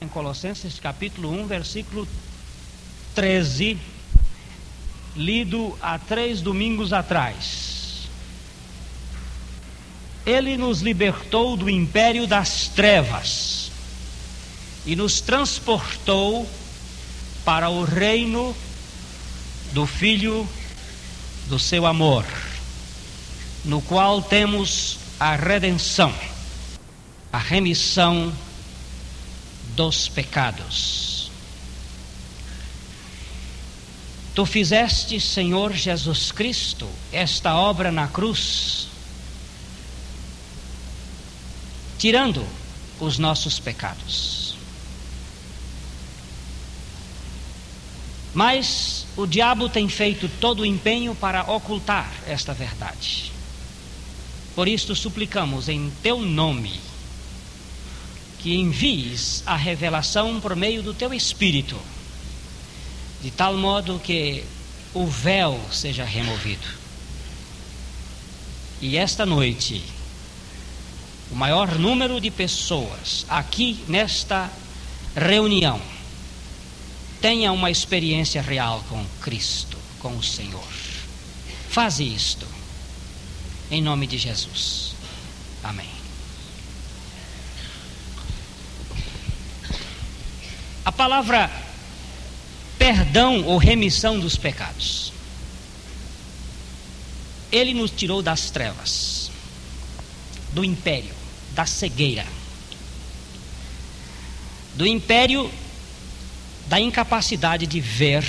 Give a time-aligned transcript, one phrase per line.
[0.00, 2.08] em Colossenses capítulo 1, versículo
[3.14, 3.76] 13,
[5.14, 8.08] lido há três domingos atrás.
[10.24, 13.70] Ele nos libertou do império das trevas
[14.86, 16.48] e nos transportou
[17.44, 18.56] para o reino
[19.74, 20.48] do Filho
[21.46, 22.24] do seu amor,
[23.66, 26.14] no qual temos a redenção,
[27.30, 28.32] a remissão
[29.80, 31.30] dos pecados.
[34.34, 38.88] Tu fizeste, Senhor Jesus Cristo, esta obra na cruz,
[41.96, 42.46] tirando
[43.00, 44.54] os nossos pecados.
[48.34, 53.32] Mas o diabo tem feito todo o empenho para ocultar esta verdade.
[54.54, 56.89] Por isto suplicamos em teu nome
[58.42, 61.78] que envies a revelação por meio do teu espírito,
[63.22, 64.42] de tal modo que
[64.94, 66.66] o véu seja removido.
[68.80, 69.82] E esta noite,
[71.30, 74.50] o maior número de pessoas aqui nesta
[75.14, 75.80] reunião
[77.20, 80.66] tenha uma experiência real com Cristo, com o Senhor.
[81.68, 82.46] Faze isto,
[83.70, 84.94] em nome de Jesus.
[85.62, 85.99] Amém.
[90.84, 91.50] A palavra
[92.78, 95.12] perdão ou remissão dos pecados.
[97.52, 99.30] Ele nos tirou das trevas,
[100.52, 101.14] do império,
[101.52, 102.26] da cegueira,
[104.74, 105.50] do império
[106.70, 108.24] da incapacidade de ver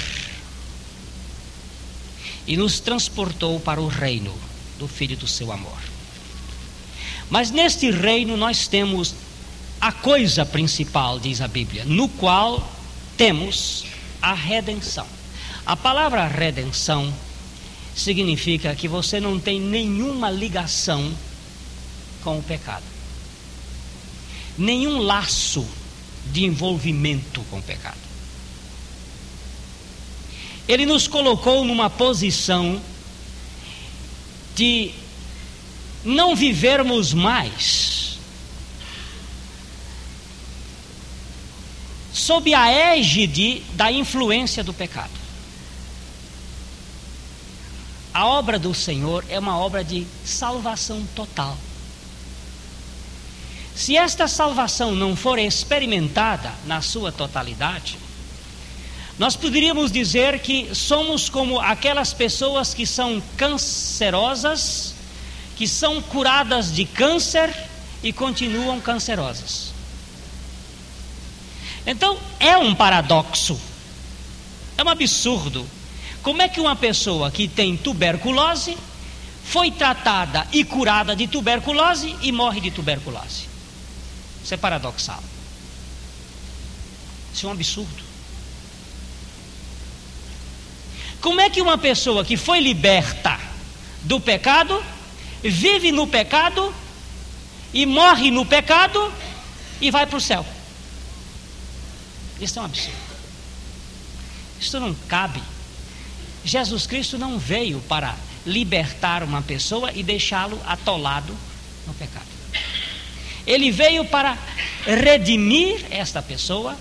[2.47, 4.35] e nos transportou para o reino
[4.79, 5.77] do Filho do seu amor.
[7.29, 9.13] Mas neste reino nós temos
[9.82, 12.72] a coisa principal, diz a Bíblia, no qual
[13.18, 13.86] temos
[14.22, 15.08] a redenção.
[15.66, 17.12] A palavra redenção
[17.96, 21.12] significa que você não tem nenhuma ligação
[22.24, 22.84] com o pecado,
[24.56, 25.68] nenhum laço
[26.31, 27.97] de envolvimento com o pecado.
[30.68, 32.80] Ele nos colocou numa posição
[34.56, 34.91] de
[36.06, 38.10] não vivermos mais
[42.22, 45.09] sob a égide da influência do pecado.
[48.14, 51.58] A obra do Senhor é uma obra de salvação total.
[53.74, 57.98] Se esta salvação não for experimentada na sua totalidade,
[59.18, 64.94] nós poderíamos dizer que somos como aquelas pessoas que são cancerosas,
[65.56, 67.52] que são curadas de câncer
[68.03, 69.71] e continuam cancerosas.
[71.86, 73.59] Então é um paradoxo,
[74.78, 75.68] é um absurdo.
[76.22, 78.78] Como é que uma pessoa que tem tuberculose
[79.44, 83.50] foi tratada e curada de tuberculose e morre de tuberculose?
[84.44, 85.24] Isso é paradoxal.
[87.34, 88.03] Isso é um absurdo.
[91.22, 93.40] Como é que uma pessoa que foi liberta
[94.03, 94.84] do pecado,
[95.44, 96.74] vive no pecado
[97.74, 99.12] e morre no pecado
[99.80, 100.46] e vai para o céu?
[102.41, 102.97] Isso é um absurdo.
[104.59, 105.41] Isso não cabe.
[106.44, 108.16] Jesus Cristo não veio para
[108.46, 111.35] libertar uma pessoa e deixá-lo atolado
[111.85, 112.25] no pecado.
[113.46, 114.38] Ele veio para
[114.85, 116.75] redimir esta pessoa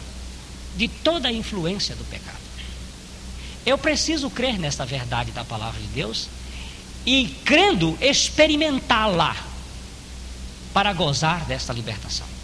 [0.76, 2.38] de toda a influência do pecado.
[3.64, 6.28] Eu preciso crer nesta verdade da palavra de Deus
[7.04, 9.36] e, crendo, experimentá-la
[10.72, 12.39] para gozar desta libertação.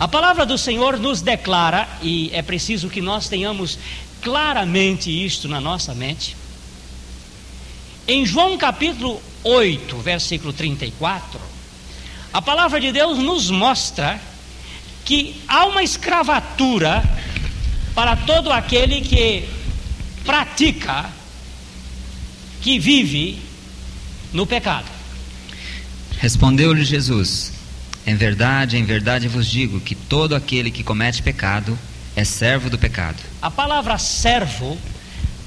[0.00, 3.78] A palavra do Senhor nos declara, e é preciso que nós tenhamos
[4.22, 6.34] claramente isto na nossa mente.
[8.08, 11.38] Em João capítulo 8, versículo 34,
[12.32, 14.18] a palavra de Deus nos mostra
[15.04, 17.04] que há uma escravatura
[17.94, 19.46] para todo aquele que
[20.24, 21.10] pratica,
[22.62, 23.38] que vive
[24.32, 24.88] no pecado.
[26.18, 27.59] Respondeu-lhe Jesus:
[28.10, 31.78] em verdade, em verdade vos digo que todo aquele que comete pecado
[32.16, 33.22] é servo do pecado.
[33.40, 34.76] A palavra servo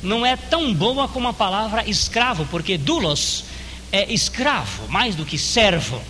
[0.02, 3.44] não é tão boa como a palavra escravo, porque dulos
[3.92, 6.02] é escravo mais do que servo.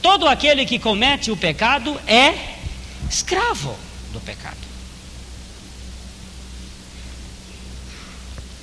[0.00, 2.56] Todo aquele que comete o pecado é
[3.10, 3.76] escravo
[4.14, 4.56] do pecado.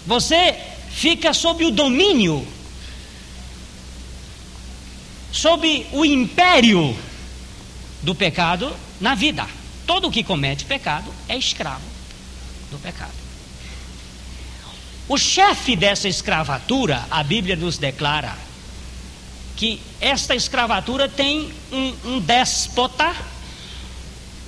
[0.07, 0.55] Você
[0.89, 2.47] fica sob o domínio
[5.35, 6.97] sob o império
[8.01, 9.45] do pecado na vida.
[9.85, 11.83] Todo que comete pecado é escravo
[12.71, 13.11] do pecado.
[15.09, 18.35] O chefe dessa escravatura, a Bíblia nos declara
[19.57, 23.13] que esta escravatura tem um, um déspota,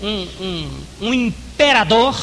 [0.01, 2.15] um, um, um imperador,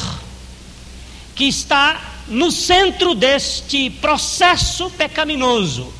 [1.35, 5.93] que está no centro deste processo pecaminoso.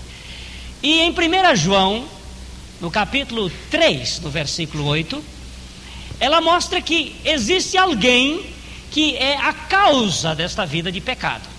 [0.81, 2.14] E em 1 João,
[2.85, 5.23] no capítulo 3, no versículo 8,
[6.19, 8.45] ela mostra que existe alguém
[8.91, 11.49] que é a causa desta vida de pecado.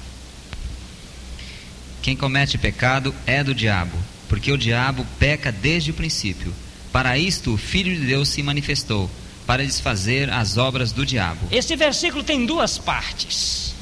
[2.01, 6.55] Quem comete pecado é do diabo, porque o diabo peca desde o princípio.
[6.93, 9.11] Para isto o Filho de Deus se manifestou,
[9.45, 11.49] para desfazer as obras do diabo.
[11.51, 13.75] Este versículo tem duas partes.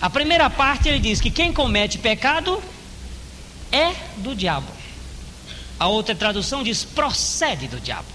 [0.00, 2.58] A primeira parte ele diz que quem comete pecado
[3.70, 4.80] é do diabo.
[5.82, 8.06] A outra tradução diz procede do diabo.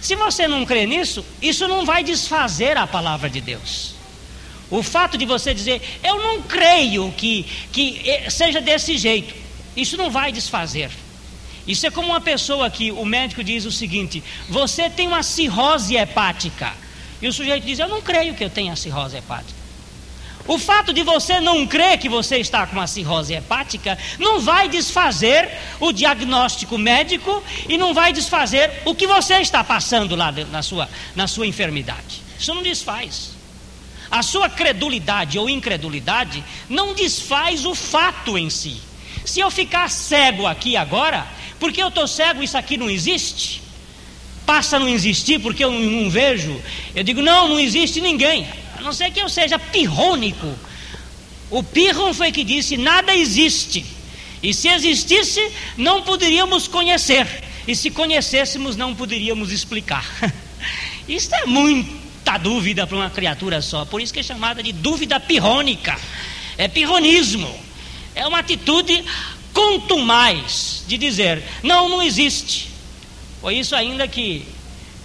[0.00, 3.96] Se você não crê nisso, isso não vai desfazer a palavra de Deus.
[4.70, 8.00] O fato de você dizer, eu não creio que, que
[8.30, 9.34] seja desse jeito,
[9.76, 10.92] isso não vai desfazer.
[11.66, 15.96] Isso é como uma pessoa que o médico diz o seguinte: você tem uma cirrose
[15.96, 16.72] hepática.
[17.20, 19.59] E o sujeito diz: eu não creio que eu tenha cirrose hepática.
[20.50, 24.68] O fato de você não crer que você está com uma cirrose hepática não vai
[24.68, 25.48] desfazer
[25.78, 30.90] o diagnóstico médico e não vai desfazer o que você está passando lá na sua,
[31.14, 32.20] na sua enfermidade.
[32.36, 33.30] Isso não desfaz.
[34.10, 38.78] A sua credulidade ou incredulidade não desfaz o fato em si.
[39.24, 41.28] Se eu ficar cego aqui agora,
[41.60, 43.62] porque eu estou cego, isso aqui não existe?
[44.44, 46.60] Passa a não existir porque eu não vejo?
[46.92, 48.48] Eu digo, não, não existe ninguém
[48.80, 50.58] a não ser que eu seja pirrônico.
[51.50, 53.84] O Pirron foi que disse: nada existe.
[54.42, 57.26] E se existisse, não poderíamos conhecer.
[57.68, 60.04] E se conhecêssemos, não poderíamos explicar.
[61.06, 63.84] Isso é muita dúvida para uma criatura só.
[63.84, 65.98] Por isso que é chamada de dúvida pirrônica.
[66.56, 67.52] É pirronismo.
[68.14, 69.04] É uma atitude
[69.52, 72.70] contumaz de dizer: não, não existe.
[73.40, 74.46] Foi isso ainda que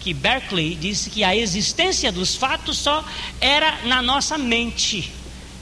[0.06, 3.04] que Berkeley disse que a existência dos fatos só
[3.42, 5.12] era na nossa mente.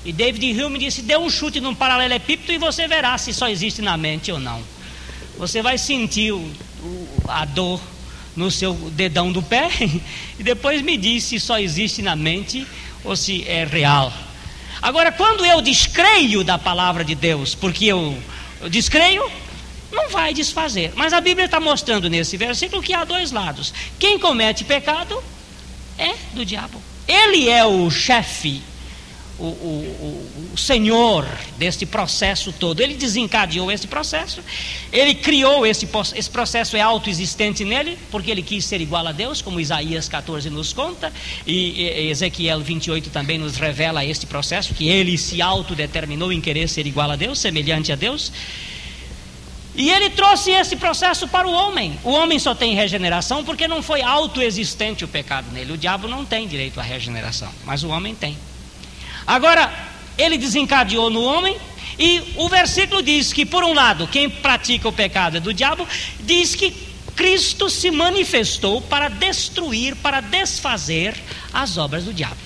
[0.04, 3.81] E David Hume disse: dê um chute num paralelepípedo e você verá se só existe
[3.81, 4.62] na mente ou não.
[5.38, 6.51] Você vai sentir o,
[7.25, 7.80] a dor
[8.36, 9.69] no seu dedão do pé
[10.38, 12.68] e depois me diz se só existe na mente
[13.01, 14.12] ou se é real.
[14.81, 18.22] Agora, quando eu descreio da palavra de Deus, porque eu,
[18.60, 19.24] eu descreio,
[19.94, 20.92] não vai desfazer.
[20.95, 23.74] Mas a Bíblia está mostrando nesse versículo que há dois lados.
[24.00, 25.24] Quem comete pecado
[25.98, 26.81] é do diabo.
[27.07, 28.62] Ele é o chefe,
[29.38, 32.80] o, o, o, senhor deste processo todo.
[32.80, 34.42] Ele desencadeou esse processo,
[34.92, 39.42] ele criou esse, esse processo, é autoexistente nele, porque ele quis ser igual a Deus,
[39.42, 41.12] como Isaías 14 nos conta,
[41.46, 46.88] e, Ezequiel 28 também nos revela este processo, que ele se autodeterminou em querer ser
[46.88, 48.31] igual a Deus, semelhante a Deus.
[49.75, 51.98] E ele trouxe esse processo para o homem.
[52.04, 55.74] O homem só tem regeneração porque não foi autoexistente o pecado nele.
[55.74, 58.38] O diabo não tem direito à regeneração, mas o homem tem.
[59.25, 59.72] Agora,
[60.18, 61.58] ele desencadeou no homem,
[61.98, 65.88] e o versículo diz que, por um lado, quem pratica o pecado é do diabo,
[66.20, 66.72] diz que
[67.16, 71.16] Cristo se manifestou para destruir, para desfazer
[71.54, 72.38] as obras do diabo.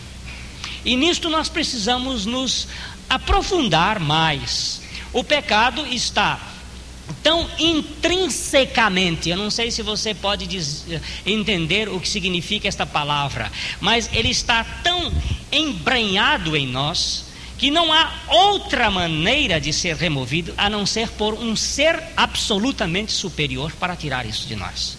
[0.84, 2.68] E nisto nós precisamos nos
[3.10, 4.82] aprofundar mais.
[5.14, 6.40] O pecado está
[7.24, 10.48] tão intrinsecamente, eu não sei se você pode
[11.26, 15.12] entender o que significa esta palavra, mas ele está tão
[15.52, 21.34] embranhado em nós que não há outra maneira de ser removido a não ser por
[21.34, 24.98] um ser absolutamente superior para tirar isso de nós.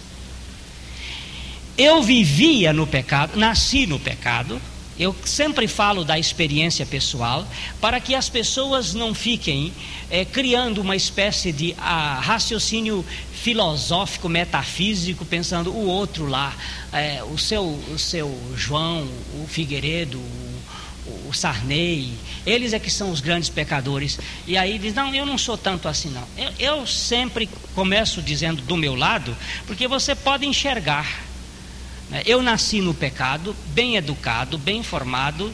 [1.76, 4.60] Eu vivia no pecado, nasci no pecado,
[4.98, 7.46] eu sempre falo da experiência pessoal
[7.80, 9.72] para que as pessoas não fiquem
[10.10, 16.54] é, criando uma espécie de ah, raciocínio filosófico, metafísico, pensando o outro lá,
[16.92, 19.08] é, o, seu, o seu João,
[19.42, 22.12] o Figueiredo, o, o Sarney,
[22.44, 24.18] eles é que são os grandes pecadores.
[24.46, 26.24] E aí diz: Não, eu não sou tanto assim, não.
[26.36, 29.36] Eu, eu sempre começo dizendo do meu lado,
[29.66, 31.27] porque você pode enxergar?
[32.24, 35.52] Eu nasci no pecado, bem educado, bem formado,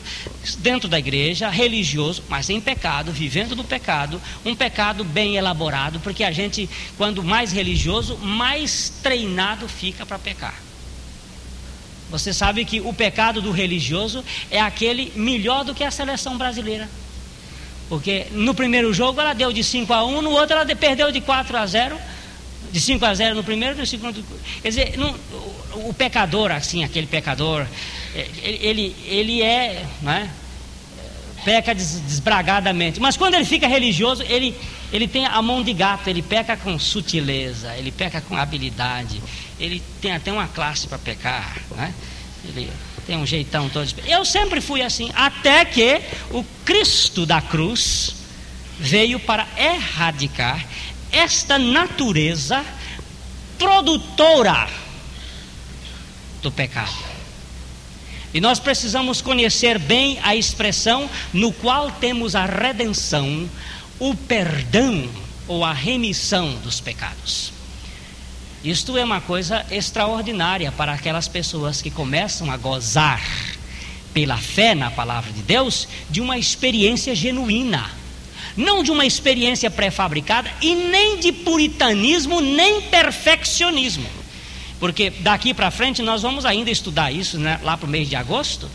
[0.58, 6.22] dentro da igreja, religioso, mas em pecado, vivendo no pecado, um pecado bem elaborado, porque
[6.22, 10.54] a gente, quando mais religioso, mais treinado fica para pecar.
[12.08, 16.88] Você sabe que o pecado do religioso é aquele melhor do que a seleção brasileira.
[17.88, 21.20] Porque no primeiro jogo ela deu de 5 a 1, no outro ela perdeu de
[21.20, 21.98] 4 a 0
[22.74, 24.24] De 5 a 0 no primeiro e no segundo.
[24.60, 25.14] Quer dizer, não,
[25.74, 27.64] o, o, pecador, assim, aquele pecador,
[28.16, 30.28] é, ele, ele é, né,
[31.44, 32.98] peca des, desbragadamente.
[32.98, 34.56] Mas quando ele fica religioso, ele,
[34.92, 39.22] ele tem a mão de gato, ele peca com sutileza, ele peca com habilidade,
[39.60, 41.94] ele tem até uma classe para pecar, né?
[42.44, 42.68] Ele
[43.06, 43.88] tem um jeitão todo.
[44.04, 46.00] Eu sempre fui assim, até que
[46.32, 48.16] o Cristo da cruz
[48.80, 50.66] veio para erradicar
[51.14, 52.64] esta natureza
[53.58, 54.68] produtora
[56.42, 57.14] do pecado.
[58.34, 63.48] E nós precisamos conhecer bem a expressão no qual temos a redenção,
[63.98, 65.08] o perdão
[65.46, 67.52] ou a remissão dos pecados.
[68.64, 73.22] Isto é uma coisa extraordinária para aquelas pessoas que começam a gozar,
[74.12, 77.90] pela fé na palavra de Deus, de uma experiência genuína.
[78.56, 84.06] Não de uma experiência pré-fabricada e nem de puritanismo, nem perfeccionismo.
[84.78, 88.16] Porque daqui para frente nós vamos ainda estudar isso né, lá para o mês de
[88.16, 88.68] agosto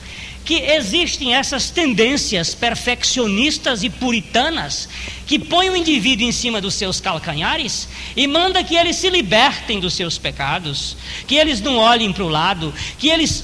[0.45, 4.89] que existem essas tendências perfeccionistas e puritanas
[5.27, 9.79] que põem o indivíduo em cima dos seus calcanhares e manda que eles se libertem
[9.79, 13.43] dos seus pecados, que eles não olhem para o lado, que eles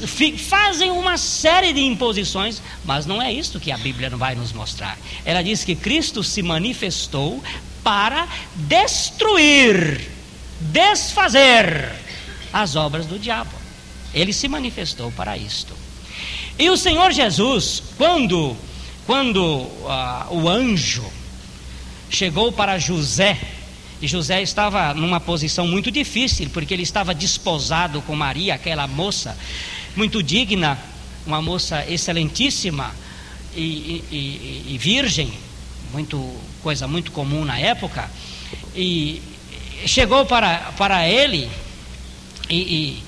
[0.50, 4.98] fazem uma série de imposições, mas não é isso que a Bíblia vai nos mostrar.
[5.24, 7.44] Ela diz que Cristo se manifestou
[7.84, 10.10] para destruir,
[10.60, 11.92] desfazer
[12.52, 13.52] as obras do diabo.
[14.12, 15.85] Ele se manifestou para isto.
[16.58, 18.56] E o Senhor Jesus, quando,
[19.06, 21.04] quando uh, o anjo
[22.10, 23.38] chegou para José,
[24.02, 29.38] e José estava numa posição muito difícil, porque ele estava desposado com Maria, aquela moça
[29.98, 30.80] muito digna,
[31.26, 32.96] uma moça excelentíssima
[33.54, 35.34] e, e, e virgem,
[35.92, 36.34] muito
[36.64, 38.10] coisa muito comum na época,
[38.74, 39.22] e
[39.86, 41.50] chegou para, para ele
[42.50, 43.04] e,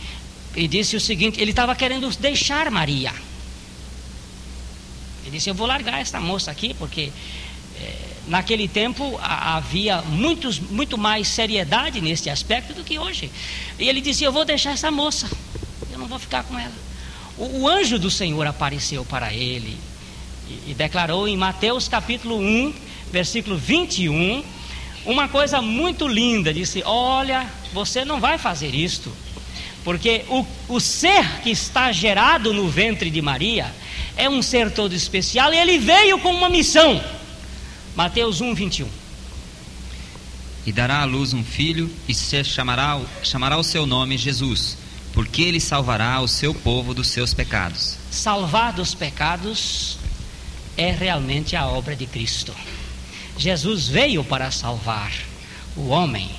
[0.55, 3.26] e, e disse o seguinte: ele estava querendo deixar Maria.
[5.27, 7.11] Ele disse: Eu vou largar essa moça aqui, porque
[7.81, 7.93] é,
[8.27, 13.29] naquele tempo havia muitos, muito mais seriedade nesse aspecto do que hoje.
[13.77, 15.29] E ele disse: Eu vou deixar essa moça,
[15.91, 16.73] eu não vou ficar com ela.
[17.37, 19.77] O, o anjo do Senhor apareceu para ele
[20.49, 22.73] e, e declarou em Mateus capítulo 1,
[23.11, 24.45] versículo 21,
[25.05, 29.11] uma coisa muito linda: disse, Olha, você não vai fazer isto.
[29.83, 33.73] Porque o, o ser que está gerado no ventre de Maria
[34.17, 37.01] é um ser todo especial e ele veio com uma missão.
[37.95, 38.87] Mateus 1, 21.
[40.65, 44.77] E dará à luz um filho, e se chamará, chamará o seu nome Jesus,
[45.13, 47.95] porque ele salvará o seu povo dos seus pecados.
[48.11, 49.97] Salvar dos pecados
[50.75, 52.53] é realmente a obra de Cristo.
[53.37, 55.11] Jesus veio para salvar
[55.75, 56.29] o homem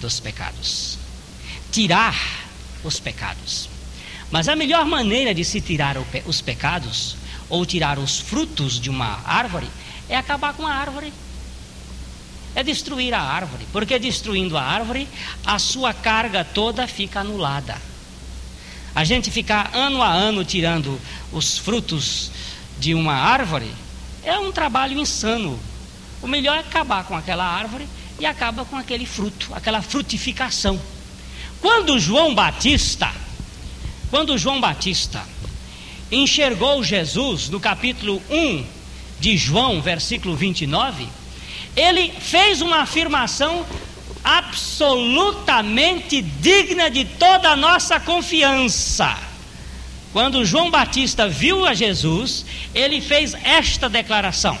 [0.00, 0.98] dos pecados,
[1.72, 2.14] tirar
[2.84, 3.75] os pecados.
[4.30, 7.16] Mas a melhor maneira de se tirar os pecados
[7.48, 9.68] ou tirar os frutos de uma árvore
[10.08, 11.12] é acabar com a árvore.
[12.54, 15.06] É destruir a árvore, porque destruindo a árvore,
[15.44, 17.76] a sua carga toda fica anulada.
[18.94, 20.98] A gente ficar ano a ano tirando
[21.30, 22.30] os frutos
[22.78, 23.70] de uma árvore
[24.24, 25.60] é um trabalho insano.
[26.22, 27.86] O melhor é acabar com aquela árvore
[28.18, 30.80] e acaba com aquele fruto, aquela frutificação.
[31.60, 33.12] Quando João Batista
[34.10, 35.22] quando João Batista
[36.10, 38.64] enxergou Jesus no capítulo 1
[39.18, 41.06] de João, versículo 29,
[41.74, 43.66] ele fez uma afirmação
[44.22, 49.16] absolutamente digna de toda a nossa confiança.
[50.12, 54.58] Quando João Batista viu a Jesus, ele fez esta declaração.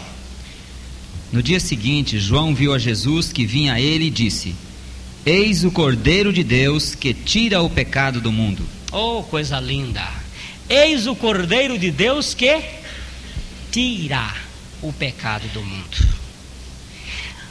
[1.32, 4.54] No dia seguinte, João viu a Jesus que vinha a ele e disse:
[5.24, 8.75] Eis o Cordeiro de Deus que tira o pecado do mundo.
[8.92, 10.08] Oh, coisa linda!
[10.68, 12.62] Eis o Cordeiro de Deus que
[13.70, 14.32] tira
[14.80, 15.96] o pecado do mundo.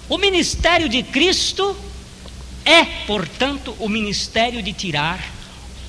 [0.07, 1.75] O ministério de Cristo
[2.63, 5.19] é, portanto, o ministério de tirar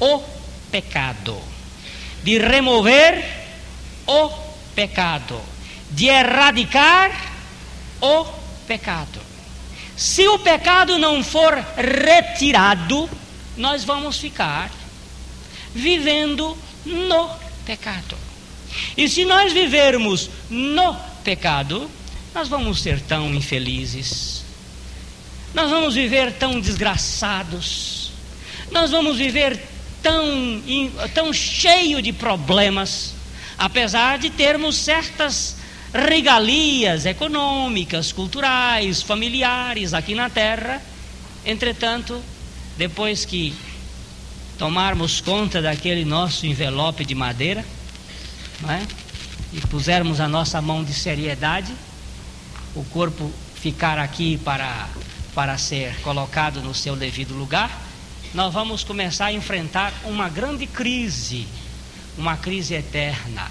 [0.00, 0.22] o
[0.70, 1.40] pecado,
[2.22, 3.24] de remover
[4.06, 4.28] o
[4.74, 5.40] pecado,
[5.90, 7.10] de erradicar
[8.00, 8.24] o
[8.66, 9.20] pecado.
[9.96, 13.08] Se o pecado não for retirado,
[13.56, 14.70] nós vamos ficar
[15.76, 17.30] vivendo no
[17.64, 18.16] pecado.
[18.96, 21.90] E se nós vivermos no pecado,
[22.34, 24.42] nós vamos ser tão infelizes,
[25.54, 28.12] nós vamos viver tão desgraçados,
[28.70, 29.58] nós vamos viver
[30.02, 30.24] tão,
[31.14, 33.14] tão cheio de problemas,
[33.58, 35.56] apesar de termos certas
[35.92, 40.82] regalias econômicas, culturais, familiares aqui na terra,
[41.44, 42.22] entretanto,
[42.76, 43.54] depois que
[44.58, 47.64] tomarmos conta daquele nosso envelope de madeira,
[48.60, 48.82] não é?
[49.52, 51.72] e pusermos a nossa mão de seriedade,
[52.74, 54.88] o corpo ficar aqui para,
[55.34, 57.70] para ser colocado no seu devido lugar,
[58.34, 61.46] nós vamos começar a enfrentar uma grande crise,
[62.18, 63.50] uma crise eterna,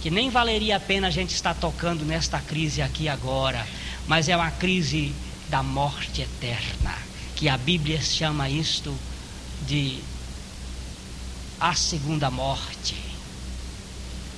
[0.00, 3.66] que nem valeria a pena a gente estar tocando nesta crise aqui agora,
[4.06, 5.14] mas é uma crise
[5.48, 6.94] da morte eterna,
[7.34, 8.96] que a Bíblia chama isto
[9.66, 9.98] de
[11.60, 12.94] a segunda morte.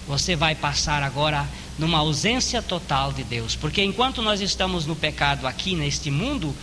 [0.06, 1.46] Você vai passar agora
[1.78, 6.54] numa ausência total de Deus, porque enquanto nós estamos no pecado aqui neste mundo,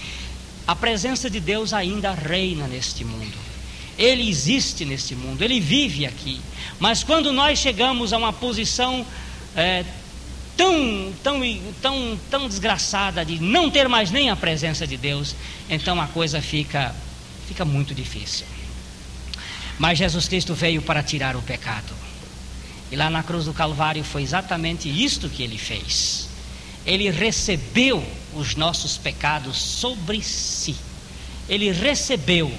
[0.67, 3.37] a presença de Deus ainda reina neste mundo.
[3.97, 6.41] Ele existe neste mundo, ele vive aqui.
[6.79, 9.05] Mas quando nós chegamos a uma posição
[9.55, 9.85] é,
[10.57, 11.39] tão, tão,
[11.81, 15.35] tão, tão desgraçada de não ter mais nem a presença de Deus,
[15.69, 16.93] então a coisa fica,
[17.47, 18.45] fica muito difícil.
[19.77, 21.93] Mas Jesus Cristo veio para tirar o pecado.
[22.91, 26.29] E lá na cruz do Calvário foi exatamente isto que ele fez.
[26.85, 30.75] Ele recebeu os nossos pecados sobre si.
[31.49, 32.53] Ele recebeu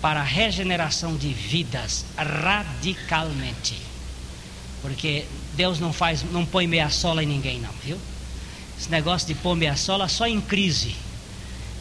[0.00, 3.80] para a regeneração de vidas radicalmente.
[4.82, 7.98] Porque Deus não faz, não põe meia sola em ninguém não, viu?
[8.78, 10.94] Esse negócio de pôr meia sola só em crise.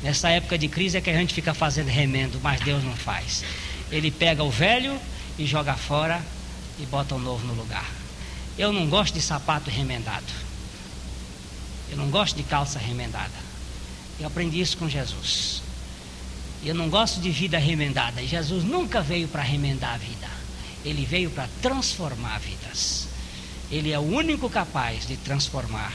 [0.03, 3.45] Nessa época de crise é que a gente fica fazendo remendo, mas Deus não faz.
[3.89, 4.99] Ele pega o velho
[5.39, 6.21] e joga fora
[6.77, 7.89] e bota o novo no lugar.
[8.57, 10.25] Eu não gosto de sapato remendado.
[11.89, 13.31] Eu não gosto de calça remendada.
[14.19, 15.61] Eu aprendi isso com Jesus.
[16.65, 18.21] Eu não gosto de vida remendada.
[18.21, 20.27] E Jesus nunca veio para remendar a vida.
[20.83, 23.07] Ele veio para transformar vidas.
[23.71, 25.93] Ele é o único capaz de transformar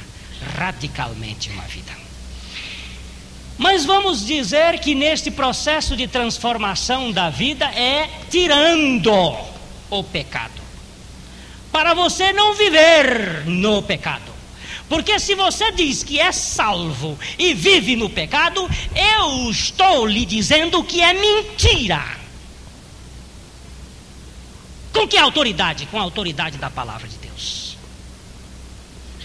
[0.56, 2.07] radicalmente uma vida.
[3.58, 9.12] Mas vamos dizer que neste processo de transformação da vida é tirando
[9.90, 10.58] o pecado
[11.78, 14.32] para você não viver no pecado.
[14.88, 20.82] Porque se você diz que é salvo e vive no pecado, eu estou lhe dizendo
[20.82, 22.02] que é mentira.
[24.92, 25.86] Com que autoridade?
[25.86, 27.76] Com a autoridade da palavra de Deus.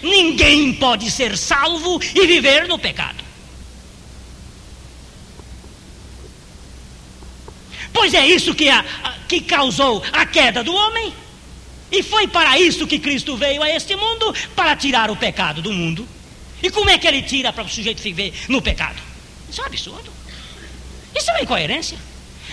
[0.00, 3.23] Ninguém pode ser salvo e viver no pecado.
[7.94, 8.84] Pois é isso que, a,
[9.28, 11.14] que causou a queda do homem.
[11.92, 15.72] E foi para isso que Cristo veio a este mundo para tirar o pecado do
[15.72, 16.06] mundo.
[16.60, 19.00] E como é que ele tira para o sujeito viver no pecado?
[19.48, 20.12] Isso é um absurdo.
[21.14, 21.96] Isso é uma incoerência.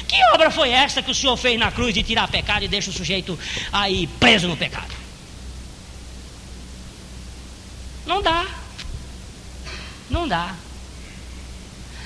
[0.08, 2.92] Que obra foi essa que o Senhor fez na cruz de tirar pecado e deixa
[2.92, 3.38] o sujeito
[3.74, 4.94] aí preso no pecado?
[8.06, 8.46] Não dá.
[10.08, 10.56] Não dá.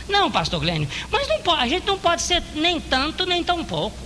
[0.07, 3.63] Não, pastor Glênio, mas não pode, a gente não pode ser nem tanto nem tão
[3.63, 3.97] pouco.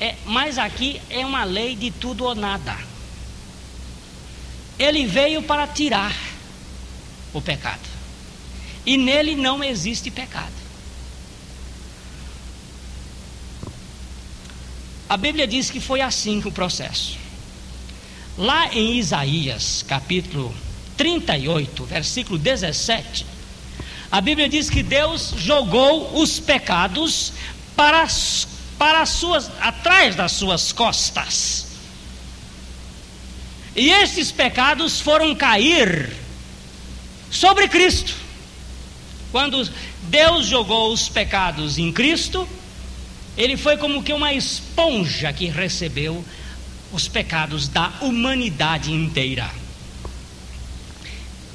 [0.00, 2.76] É, mas aqui é uma lei de tudo ou nada.
[4.78, 6.14] Ele veio para tirar
[7.32, 7.94] o pecado.
[8.84, 10.52] E nele não existe pecado.
[15.08, 17.16] A Bíblia diz que foi assim o processo.
[18.36, 20.52] Lá em Isaías, capítulo
[20.96, 23.24] 38, versículo 17,
[24.14, 27.32] a Bíblia diz que Deus jogou os pecados
[27.74, 28.06] para
[28.78, 31.66] para as suas, atrás das suas costas.
[33.74, 36.12] E estes pecados foram cair
[37.28, 38.14] sobre Cristo.
[39.32, 39.68] Quando
[40.04, 42.48] Deus jogou os pecados em Cristo,
[43.36, 46.24] ele foi como que uma esponja que recebeu
[46.92, 49.50] os pecados da humanidade inteira.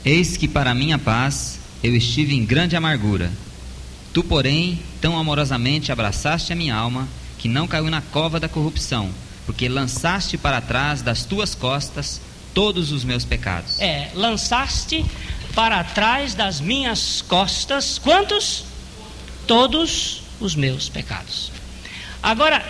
[0.04, 3.32] Eis que para minha paz eu estive em grande amargura
[4.12, 9.12] Tu, porém, tão amorosamente abraçaste a minha alma, que não caiu na cova da corrupção,
[9.46, 12.20] porque lançaste para trás das tuas costas
[12.54, 13.80] todos os meus pecados.
[13.80, 15.06] É, lançaste
[15.54, 18.66] para trás das minhas costas quantos?
[19.46, 21.52] Todos os meus pecados.
[22.22, 22.66] Agora,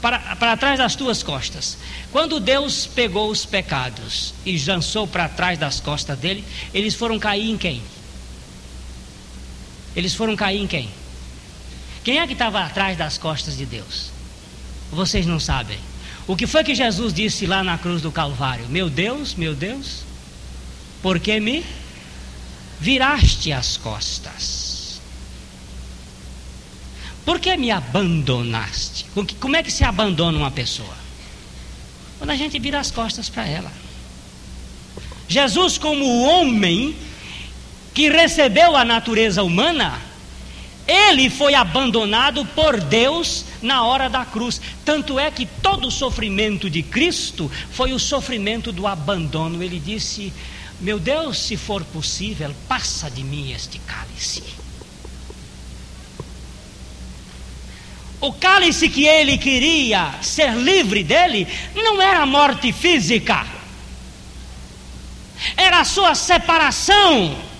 [0.00, 1.78] para, para trás das tuas costas.
[2.10, 6.44] Quando Deus pegou os pecados e lançou para trás das costas dele,
[6.74, 7.82] eles foram cair em quem?
[9.94, 10.88] Eles foram cair em quem?
[12.04, 14.10] Quem é que estava atrás das costas de Deus?
[14.90, 15.78] Vocês não sabem.
[16.26, 18.68] O que foi que Jesus disse lá na cruz do Calvário?
[18.68, 20.02] Meu Deus, meu Deus,
[21.02, 21.64] por que me
[22.80, 25.00] viraste as costas?
[27.24, 29.06] Por que me abandonaste?
[29.38, 30.96] Como é que se abandona uma pessoa?
[32.18, 33.72] Quando a gente vira as costas para ela.
[35.28, 36.96] Jesus, como homem,
[37.94, 40.00] que recebeu a natureza humana,
[40.86, 44.60] ele foi abandonado por Deus na hora da cruz.
[44.84, 49.62] Tanto é que todo o sofrimento de Cristo foi o sofrimento do abandono.
[49.62, 50.32] Ele disse:
[50.80, 54.42] Meu Deus, se for possível, passa de mim este cálice.
[58.20, 63.44] O cálice que ele queria ser livre dele não era a morte física,
[65.56, 67.51] era a sua separação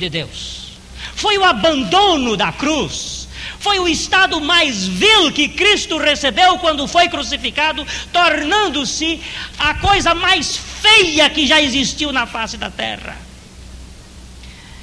[0.00, 0.72] de Deus,
[1.14, 3.28] foi o abandono da cruz,
[3.60, 9.20] foi o estado mais vil que Cristo recebeu quando foi crucificado, tornando-se
[9.58, 13.29] a coisa mais feia que já existiu na face da terra.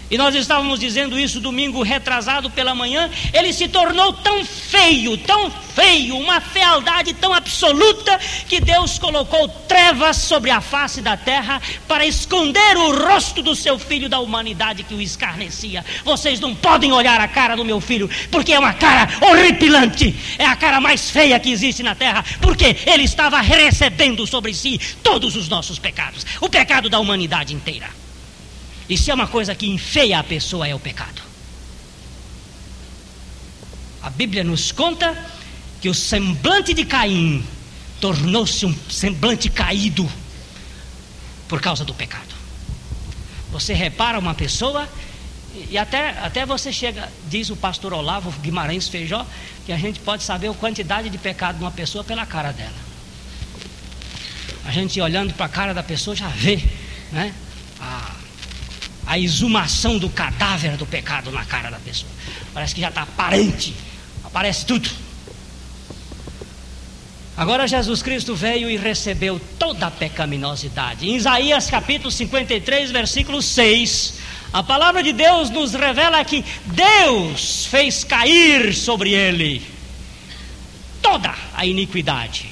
[0.09, 3.09] E nós estávamos dizendo isso domingo retrasado pela manhã.
[3.33, 8.17] Ele se tornou tão feio, tão feio, uma fealdade tão absoluta,
[8.47, 13.77] que Deus colocou trevas sobre a face da terra para esconder o rosto do seu
[13.77, 15.83] filho da humanidade que o escarnecia.
[16.03, 20.45] Vocês não podem olhar a cara do meu filho, porque é uma cara horripilante, é
[20.45, 25.35] a cara mais feia que existe na terra, porque ele estava recebendo sobre si todos
[25.35, 28.06] os nossos pecados o pecado da humanidade inteira.
[28.89, 31.21] E se é uma coisa que enfeia a pessoa, é o pecado.
[34.01, 35.15] A Bíblia nos conta
[35.81, 37.43] que o semblante de Caim
[37.99, 40.09] tornou-se um semblante caído
[41.47, 42.35] por causa do pecado.
[43.51, 44.87] Você repara uma pessoa
[45.69, 49.25] e até, até você chega, diz o pastor Olavo Guimarães Feijó,
[49.65, 52.87] que a gente pode saber a quantidade de pecado de uma pessoa pela cara dela.
[54.65, 56.63] A gente olhando para a cara da pessoa já vê,
[57.11, 57.33] né?
[57.79, 58.16] A,
[59.07, 62.11] a exumação do cadáver do pecado na cara da pessoa.
[62.53, 63.73] Parece que já está aparente,
[64.23, 64.89] aparece tudo.
[67.37, 71.07] Agora Jesus Cristo veio e recebeu toda a pecaminosidade.
[71.07, 74.15] Em Isaías capítulo 53, versículo 6,
[74.51, 79.61] a palavra de Deus nos revela que Deus fez cair sobre ele
[81.01, 82.51] toda a iniquidade.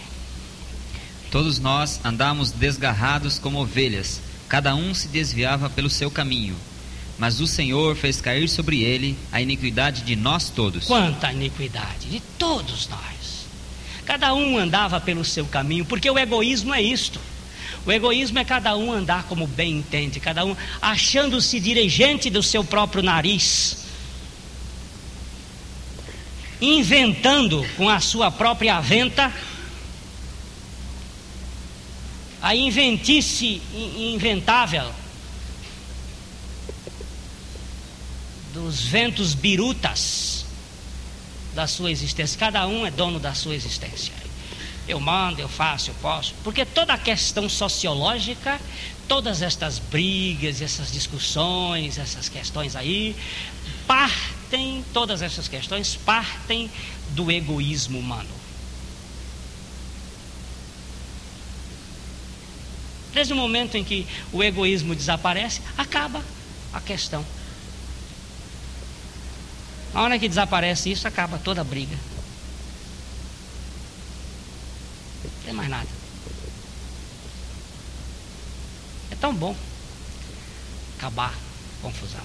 [1.31, 6.55] Todos nós andamos desgarrados como ovelhas Cada um se desviava pelo seu caminho,
[7.17, 10.85] mas o Senhor fez cair sobre ele a iniquidade de nós todos.
[10.85, 13.45] Quanta iniquidade de todos nós.
[14.05, 17.19] Cada um andava pelo seu caminho, porque o egoísmo é isto.
[17.85, 22.63] O egoísmo é cada um andar como bem entende, cada um achando-se dirigente do seu
[22.63, 23.85] próprio nariz,
[26.61, 29.31] inventando com a sua própria aventa
[32.45, 33.59] a inventice
[33.97, 34.93] inventável
[38.53, 40.45] dos ventos birutas
[41.55, 42.37] da sua existência.
[42.37, 44.13] Cada um é dono da sua existência.
[44.87, 46.35] Eu mando, eu faço, eu posso.
[46.43, 48.61] Porque toda a questão sociológica,
[49.07, 53.15] todas estas brigas, essas discussões, essas questões aí,
[53.87, 56.69] partem, todas essas questões partem
[57.09, 58.44] do egoísmo humano.
[63.15, 66.21] Desde o momento em que o egoísmo desaparece, acaba
[66.73, 67.25] a questão.
[69.93, 71.97] Na hora que desaparece isso, acaba toda a briga.
[75.23, 75.87] Não tem mais nada.
[79.09, 79.55] É tão bom
[80.97, 82.23] acabar a confusão.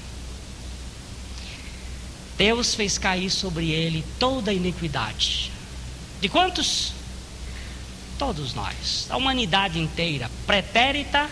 [2.36, 5.52] Deus fez cair sobre ele toda a iniquidade.
[6.20, 6.99] De quantos?
[8.20, 11.26] Todos nós, a humanidade inteira, pretérita,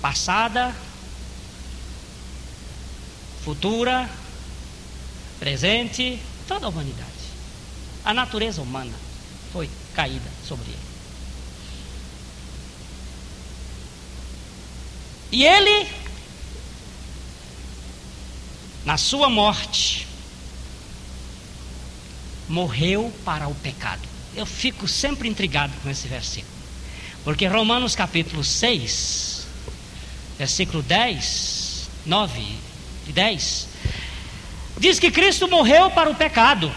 [0.00, 0.72] passada,
[3.44, 4.08] futura,
[5.40, 7.10] presente, toda a humanidade.
[8.04, 8.94] A natureza humana
[9.52, 10.78] foi caída sobre ele.
[15.32, 15.88] E ele,
[18.84, 20.06] na sua morte,
[22.48, 26.52] morreu para o pecado eu fico sempre intrigado com esse versículo.
[27.24, 29.46] Porque Romanos capítulo 6,
[30.38, 32.42] versículo 10, 9
[33.08, 33.68] e 10,
[34.78, 36.72] diz que Cristo morreu para o pecado.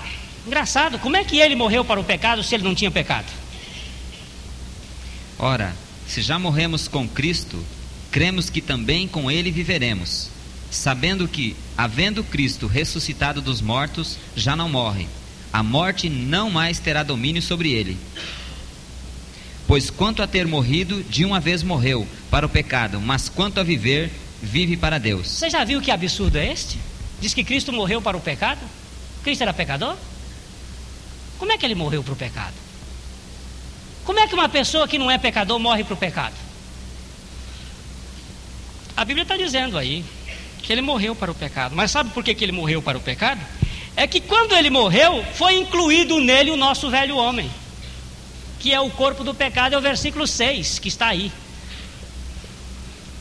[0.45, 3.27] Engraçado, como é que ele morreu para o pecado se ele não tinha pecado?
[5.39, 5.73] Ora,
[6.07, 7.63] se já morremos com Cristo,
[8.11, 10.29] cremos que também com ele viveremos,
[10.69, 15.07] sabendo que, havendo Cristo ressuscitado dos mortos, já não morre
[15.53, 17.95] a morte não mais terá domínio sobre ele.
[19.67, 23.63] Pois quanto a ter morrido, de uma vez morreu para o pecado, mas quanto a
[23.63, 24.11] viver,
[24.41, 25.27] vive para Deus.
[25.27, 26.79] Você já viu que absurdo é este?
[27.21, 28.59] Diz que Cristo morreu para o pecado?
[29.23, 29.95] Cristo era pecador?
[31.37, 32.53] Como é que ele morreu para o pecado?
[34.03, 36.35] Como é que uma pessoa que não é pecador morre para o pecado?
[38.97, 40.03] A Bíblia está dizendo aí
[40.61, 41.75] que ele morreu para o pecado.
[41.75, 43.39] Mas sabe por que, que ele morreu para o pecado?
[43.95, 47.49] É que quando ele morreu, foi incluído nele o nosso velho homem,
[48.59, 51.31] que é o corpo do pecado, é o versículo 6 que está aí.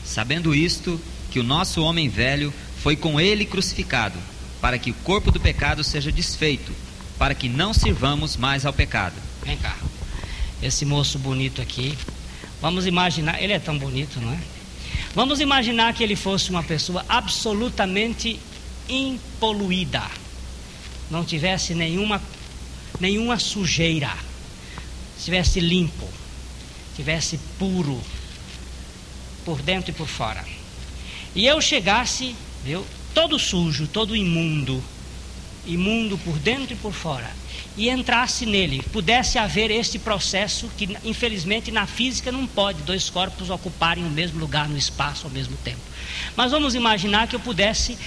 [0.03, 0.99] Sabendo isto,
[1.31, 4.17] que o nosso homem velho foi com ele crucificado,
[4.61, 6.71] para que o corpo do pecado seja desfeito,
[7.17, 9.15] para que não sirvamos mais ao pecado.
[9.43, 9.75] Vem cá.
[10.61, 11.97] Esse moço bonito aqui,
[12.61, 14.39] vamos imaginar, ele é tão bonito, não é?
[15.15, 18.39] Vamos imaginar que ele fosse uma pessoa absolutamente
[18.89, 20.03] impoluída,
[21.13, 22.19] não tivesse nenhuma,
[22.99, 24.11] nenhuma sujeira,
[25.15, 26.09] estivesse limpo,
[26.89, 28.01] estivesse puro,
[29.45, 30.43] por dentro e por fora.
[31.35, 34.83] E eu chegasse, viu, todo sujo, todo imundo,
[35.67, 37.31] imundo por dentro e por fora,
[37.77, 43.51] e entrasse nele, pudesse haver este processo que infelizmente na física não pode dois corpos
[43.51, 45.81] ocuparem o mesmo lugar no espaço ao mesmo tempo.
[46.35, 47.97] Mas vamos imaginar que eu pudesse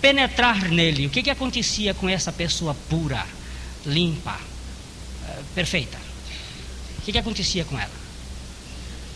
[0.00, 1.06] penetrar nele.
[1.06, 3.26] O que, que acontecia com essa pessoa pura,
[3.84, 4.38] limpa,
[5.28, 5.98] eh, perfeita?
[6.98, 8.06] O que, que acontecia com ela?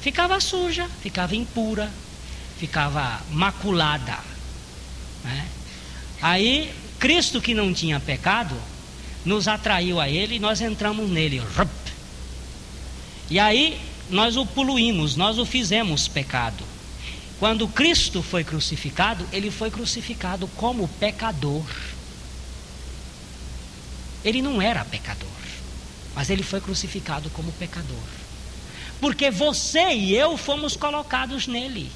[0.00, 1.90] Ficava suja, ficava impura,
[2.58, 4.18] ficava maculada.
[5.24, 5.46] Né?
[6.22, 8.54] Aí Cristo que não tinha pecado
[9.24, 11.42] nos atraiu a Ele e nós entramos nele.
[13.30, 16.64] E aí nós o poluímos, nós o fizemos pecado.
[17.40, 21.64] Quando Cristo foi crucificado, ele foi crucificado como pecador.
[24.22, 25.26] Ele não era pecador,
[26.14, 27.96] mas ele foi crucificado como pecador.
[29.00, 31.90] Porque você e eu fomos colocados nele.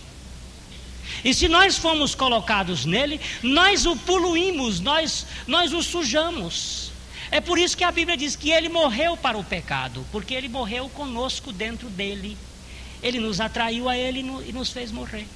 [1.22, 6.90] E se nós fomos colocados nele, nós o poluímos, nós, nós o sujamos.
[7.30, 10.48] É por isso que a Bíblia diz que ele morreu para o pecado, porque ele
[10.48, 12.34] morreu conosco dentro dele.
[13.04, 15.26] Ele nos atraiu a ele e nos fez morrer.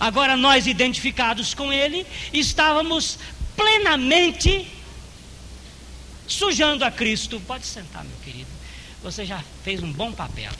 [0.00, 3.18] Agora nós, identificados com ele, estávamos
[3.54, 4.66] plenamente
[6.26, 7.38] sujando a Cristo.
[7.46, 8.48] Pode sentar, meu querido.
[9.02, 10.50] Você já fez um bom papel.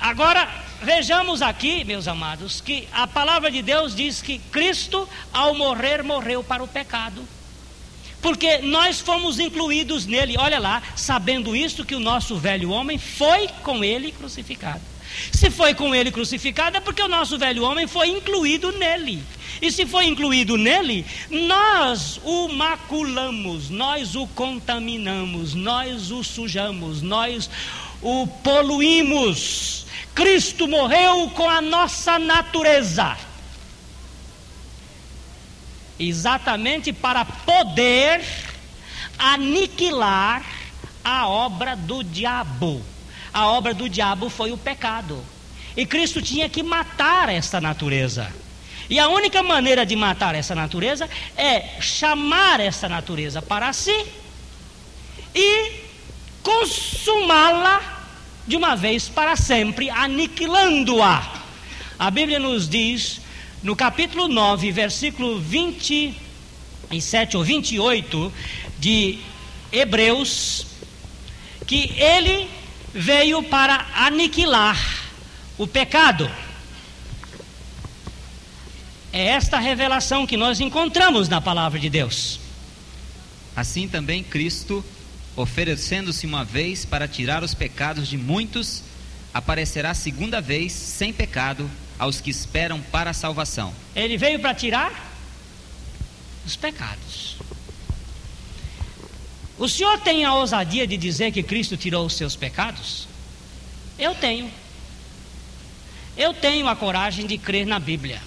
[0.00, 0.48] Agora,
[0.82, 6.42] vejamos aqui, meus amados, que a palavra de Deus diz que Cristo, ao morrer, morreu
[6.42, 7.22] para o pecado
[8.22, 10.38] porque nós fomos incluídos nele.
[10.38, 14.80] Olha lá, sabendo isto que o nosso velho homem foi com ele crucificado.
[15.30, 19.22] Se foi com ele crucificado, é porque o nosso velho homem foi incluído nele.
[19.60, 27.50] E se foi incluído nele, nós o maculamos, nós o contaminamos, nós o sujamos, nós
[28.00, 29.84] o poluímos.
[30.14, 33.16] Cristo morreu com a nossa natureza
[35.98, 38.22] exatamente para poder
[39.18, 40.44] aniquilar
[41.04, 42.82] a obra do diabo.
[43.32, 45.24] A obra do diabo foi o pecado.
[45.76, 48.32] E Cristo tinha que matar esta natureza.
[48.90, 54.04] E a única maneira de matar essa natureza é chamar essa natureza para si
[55.34, 55.72] e
[56.42, 58.02] consumá-la
[58.46, 61.40] de uma vez para sempre, aniquilando-a.
[61.98, 63.21] A Bíblia nos diz
[63.62, 68.32] no capítulo 9, versículo 27 ou 28
[68.78, 69.20] de
[69.70, 70.66] Hebreus,
[71.66, 72.50] que ele
[72.92, 74.76] veio para aniquilar
[75.56, 76.28] o pecado.
[79.12, 82.40] É esta revelação que nós encontramos na palavra de Deus.
[83.54, 84.84] Assim também Cristo,
[85.36, 88.82] oferecendo-se uma vez para tirar os pecados de muitos,
[89.32, 93.72] aparecerá segunda vez sem pecado aos que esperam para a salvação.
[93.94, 95.12] Ele veio para tirar
[96.44, 97.36] os pecados.
[99.58, 103.06] O senhor tem a ousadia de dizer que Cristo tirou os seus pecados?
[103.98, 104.50] Eu tenho.
[106.16, 108.20] Eu tenho a coragem de crer na Bíblia.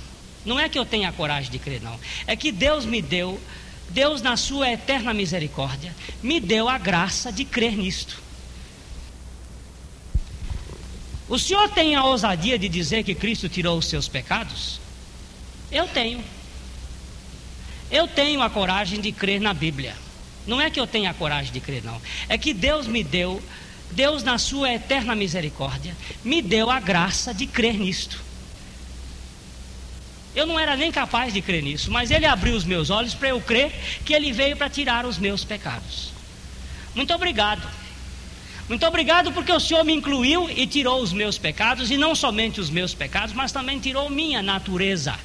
[0.46, 2.00] Não é que eu tenha a coragem de crer, não.
[2.26, 3.40] É que Deus me deu,
[3.90, 8.25] Deus, na sua eterna misericórdia, me deu a graça de crer nisto.
[11.28, 14.80] O senhor tem a ousadia de dizer que Cristo tirou os seus pecados?
[15.72, 16.24] Eu tenho.
[17.90, 19.96] Eu tenho a coragem de crer na Bíblia.
[20.46, 22.00] Não é que eu tenha a coragem de crer, não.
[22.30, 23.42] É que Deus me deu,
[23.92, 28.24] Deus, na sua eterna misericórdia, me deu a graça de crer nisto.
[30.36, 33.30] Eu não era nem capaz de crer nisso, mas Ele abriu os meus olhos para
[33.30, 33.72] eu crer
[34.04, 36.12] que Ele veio para tirar os meus pecados.
[36.94, 37.68] Muito obrigado.
[38.68, 42.60] Muito obrigado porque o Senhor me incluiu e tirou os meus pecados, e não somente
[42.60, 45.16] os meus pecados, mas também tirou minha natureza.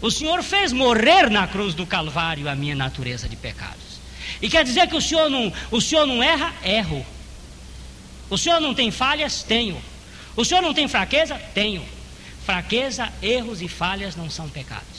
[0.00, 4.00] O Senhor fez morrer na cruz do Calvário a minha natureza de pecados.
[4.40, 6.54] E quer dizer que o Senhor não, o Senhor não erra?
[6.64, 7.04] Erro.
[8.30, 9.42] O Senhor não tem falhas?
[9.42, 9.80] Tenho.
[10.36, 11.34] O Senhor não tem fraqueza?
[11.54, 11.84] Tenho.
[12.44, 14.91] Fraqueza, erros e falhas não são pecados.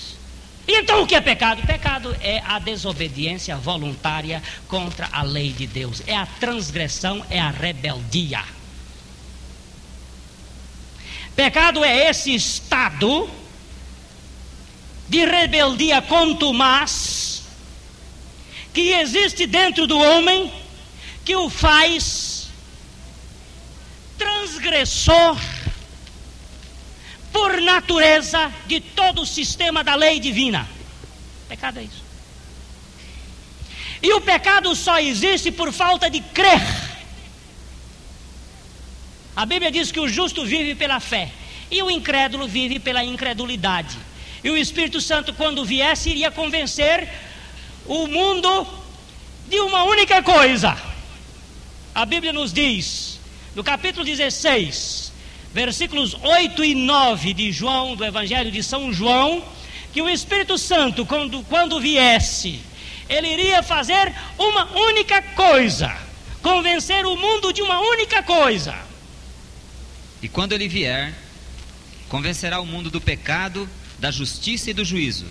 [0.67, 1.61] Então o que é pecado?
[1.65, 6.01] Pecado é a desobediência voluntária contra a lei de Deus.
[6.07, 8.43] É a transgressão, é a rebeldia.
[11.35, 13.29] Pecado é esse estado
[15.09, 17.43] de rebeldia contumaz
[18.73, 20.51] que existe dentro do homem
[21.25, 22.47] que o faz
[24.17, 25.37] transgressor
[27.33, 30.69] por natureza de todo o sistema da lei divina.
[31.49, 32.03] Pecado é isso.
[34.01, 36.61] E o pecado só existe por falta de crer.
[39.35, 41.31] A Bíblia diz que o justo vive pela fé
[41.71, 43.97] e o incrédulo vive pela incredulidade.
[44.43, 47.09] E o Espírito Santo, quando viesse, iria convencer
[47.85, 48.67] o mundo
[49.47, 50.77] de uma única coisa.
[51.95, 53.19] A Bíblia nos diz,
[53.55, 55.12] no capítulo 16,
[55.53, 59.43] versículos 8 e 9 de João, do Evangelho de São João,
[59.93, 62.59] que o Espírito Santo, quando, quando viesse,
[63.07, 65.95] ele iria fazer uma única coisa:
[66.41, 68.75] convencer o mundo de uma única coisa.
[70.21, 71.13] E quando ele vier,
[72.09, 75.25] convencerá o mundo do pecado, da justiça e do juízo.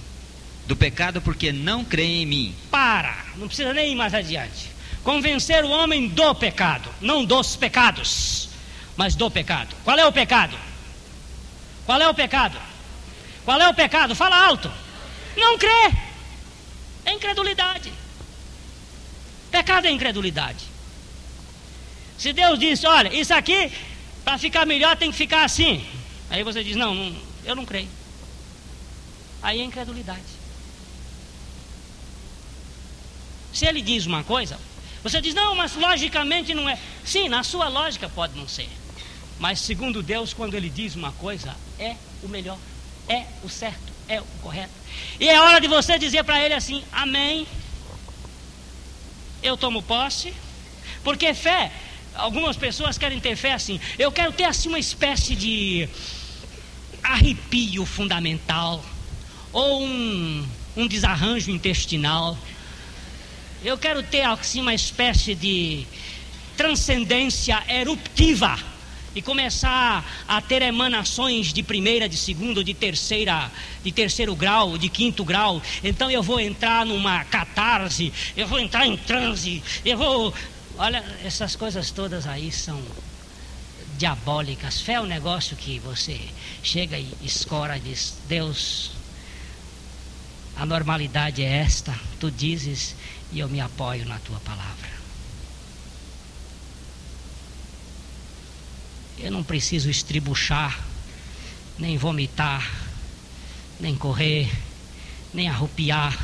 [0.66, 2.54] Do pecado porque não creem em mim.
[2.70, 4.70] Para, não precisa nem ir mais adiante.
[5.02, 8.51] Convencer o homem do pecado, não dos pecados,
[8.96, 9.74] mas do pecado.
[9.84, 10.56] Qual é o pecado?
[11.86, 12.58] Qual é o pecado?
[13.44, 14.14] Qual é o pecado?
[14.14, 14.70] Fala alto.
[15.36, 15.92] Não crê.
[17.04, 17.92] É incredulidade.
[19.50, 20.64] Pecado é incredulidade.
[22.18, 23.72] Se Deus disse, olha, isso aqui,
[24.24, 25.84] para ficar melhor tem que ficar assim.
[26.30, 27.88] Aí você diz, não, não eu não creio.
[29.42, 30.22] Aí é incredulidade.
[33.52, 34.58] Se ele diz uma coisa,
[35.02, 36.78] você diz, não, mas logicamente não é.
[37.04, 38.68] Sim, na sua lógica pode não ser.
[39.38, 42.58] Mas segundo Deus, quando ele diz uma coisa, é o melhor,
[43.08, 44.72] é o certo, é o correto.
[45.18, 47.46] E é hora de você dizer para ele assim: Amém.
[49.42, 50.32] Eu tomo posse.
[51.02, 51.72] Porque fé,
[52.14, 53.80] algumas pessoas querem ter fé assim.
[53.98, 55.88] Eu quero ter assim uma espécie de
[57.02, 58.84] arrepio fundamental
[59.52, 62.38] ou um, um desarranjo intestinal.
[63.64, 65.84] Eu quero ter assim uma espécie de
[66.56, 68.56] transcendência eruptiva
[69.14, 73.50] e começar a ter emanações de primeira, de segunda, de terceira,
[73.82, 78.86] de terceiro grau, de quinto grau, então eu vou entrar numa catarse, eu vou entrar
[78.86, 80.34] em transe, eu vou.
[80.78, 82.82] Olha, essas coisas todas aí são
[83.98, 84.80] diabólicas.
[84.80, 86.18] Fé é um negócio que você
[86.62, 88.92] chega e escora e diz: Deus,
[90.56, 92.96] a normalidade é esta, tu dizes
[93.30, 95.01] e eu me apoio na tua palavra.
[99.22, 100.78] Eu não preciso estribuchar,
[101.78, 102.68] nem vomitar,
[103.78, 104.50] nem correr,
[105.32, 106.18] nem arrupiar,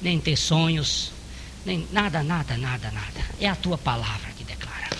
[0.00, 1.10] nem ter sonhos,
[1.66, 3.20] nem nada, nada, nada, nada.
[3.40, 4.90] É a tua palavra que declara.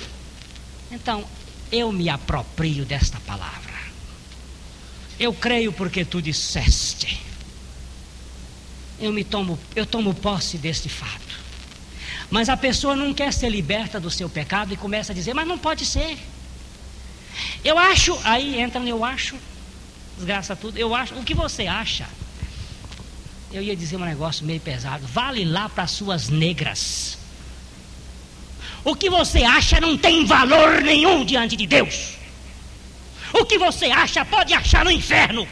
[0.90, 1.24] Então,
[1.70, 3.78] eu me aproprio desta palavra.
[5.18, 7.20] Eu creio porque tu disseste.
[8.98, 11.38] Eu me tomo, eu tomo posse deste fato.
[12.28, 15.46] Mas a pessoa não quer ser liberta do seu pecado e começa a dizer: "Mas
[15.46, 16.18] não pode ser".
[17.64, 19.36] Eu acho, aí entra no eu acho,
[20.16, 22.06] desgraça tudo, eu acho, o que você acha?
[23.52, 27.18] Eu ia dizer um negócio meio pesado, vale lá para suas negras.
[28.84, 32.14] O que você acha não tem valor nenhum diante de Deus.
[33.32, 35.46] O que você acha pode achar no inferno.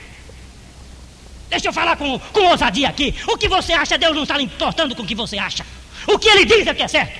[1.50, 3.14] Deixa eu falar com, com ousadia aqui.
[3.26, 5.64] O que você acha, Deus não está importando com o que você acha.
[6.06, 7.18] O que ele diz é que é certo.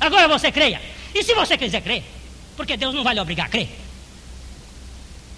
[0.00, 0.80] Agora você creia.
[1.14, 2.04] E se você quiser crer,
[2.56, 3.68] porque Deus não vai lhe obrigar a crer.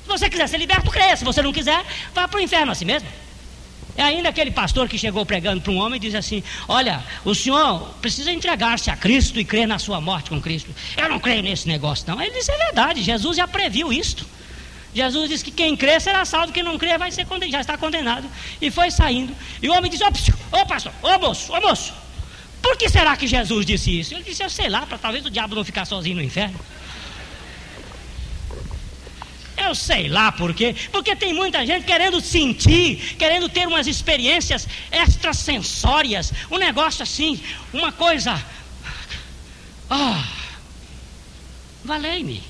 [0.02, 1.16] Se você quiser ser liberto, creia.
[1.16, 3.08] Se você não quiser, vá para o inferno assim mesmo.
[3.98, 7.34] É ainda aquele pastor que chegou pregando para um homem e diz assim: Olha, o
[7.34, 10.72] senhor precisa entregar-se a Cristo e crer na sua morte com Cristo.
[10.96, 12.22] Eu não creio nesse negócio, não.
[12.22, 14.24] Ele disse: É verdade, Jesus já previu isto.
[14.94, 17.76] Jesus disse que quem crê será salvo, quem não crê vai ser condenado, já está
[17.76, 18.26] condenado.
[18.60, 19.34] E foi saindo.
[19.60, 20.08] E o homem disse: Ô
[20.52, 21.92] oh, pastor, ô oh, moço, ô oh, moço,
[22.62, 24.14] por que será que Jesus disse isso?
[24.14, 26.58] Ele disse: Eu sei lá, para talvez o diabo não ficar sozinho no inferno.
[29.68, 30.74] Eu sei lá por quê.
[30.90, 36.32] Porque tem muita gente querendo sentir, querendo ter umas experiências extrasensórias.
[36.50, 37.38] Um negócio assim,
[37.70, 38.42] uma coisa.
[39.90, 40.26] Ah,
[41.84, 42.42] valei-me.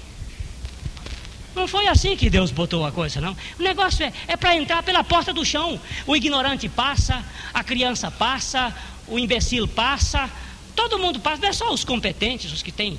[1.57, 3.37] Não foi assim que Deus botou a coisa, não.
[3.59, 5.81] O negócio é, é para entrar pela porta do chão.
[6.07, 8.73] O ignorante passa, a criança passa,
[9.09, 10.31] o imbecil passa,
[10.77, 11.43] todo mundo passa.
[11.43, 12.97] Não é só os competentes, os que têm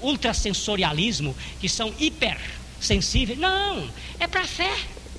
[0.00, 2.38] ultrasensorialismo, que são hiper
[2.80, 3.38] sensíveis.
[3.38, 4.72] Não, é para a fé.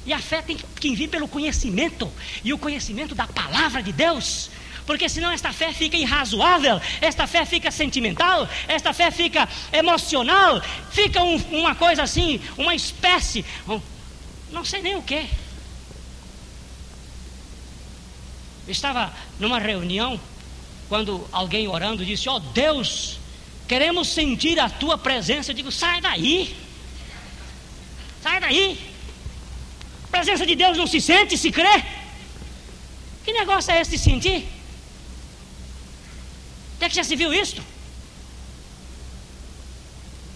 [0.05, 2.09] E a fé tem que vir pelo conhecimento,
[2.41, 4.49] e o conhecimento da palavra de Deus.
[4.85, 11.21] Porque senão esta fé fica irrazoável, esta fé fica sentimental, esta fé fica emocional, fica
[11.21, 13.81] um, uma coisa assim, uma espécie, um,
[14.49, 15.27] não sei nem o que.
[18.65, 20.17] Estava numa reunião,
[20.87, 23.19] quando alguém orando disse: Ó oh, Deus,
[23.67, 25.51] queremos sentir a tua presença.
[25.51, 26.55] Eu digo: sai daí,
[28.28, 28.67] sai daí.
[30.05, 31.75] A presença de Deus não se sente, se crê.
[33.23, 34.39] Que negócio é esse de sentir?
[36.75, 37.61] Onde é que já se viu isso?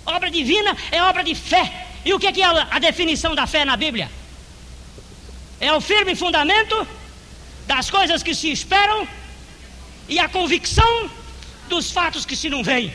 [0.05, 1.65] Obra divina é obra de fé.
[2.05, 2.45] E o que é
[2.77, 4.09] a definição da fé na Bíblia?
[5.59, 6.77] É o firme fundamento
[7.67, 9.07] das coisas que se esperam
[10.09, 10.93] e a convicção
[11.69, 12.89] dos fatos que se não veem.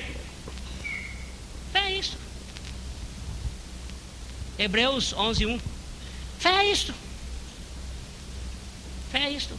[1.72, 2.16] Fé é isso.
[4.58, 5.60] Hebreus 11, 1.
[6.38, 6.94] Fé é isto.
[9.10, 9.54] Fé é isto.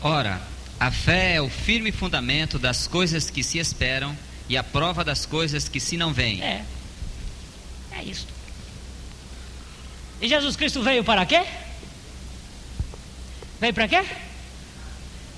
[0.00, 0.40] Ora,
[0.80, 4.16] a fé é o firme fundamento das coisas que se esperam
[4.48, 6.42] e a prova das coisas que se não veem.
[6.42, 6.64] É.
[7.92, 8.26] É isso.
[10.20, 11.44] E Jesus Cristo veio para quê?
[13.60, 14.04] Veio para quê?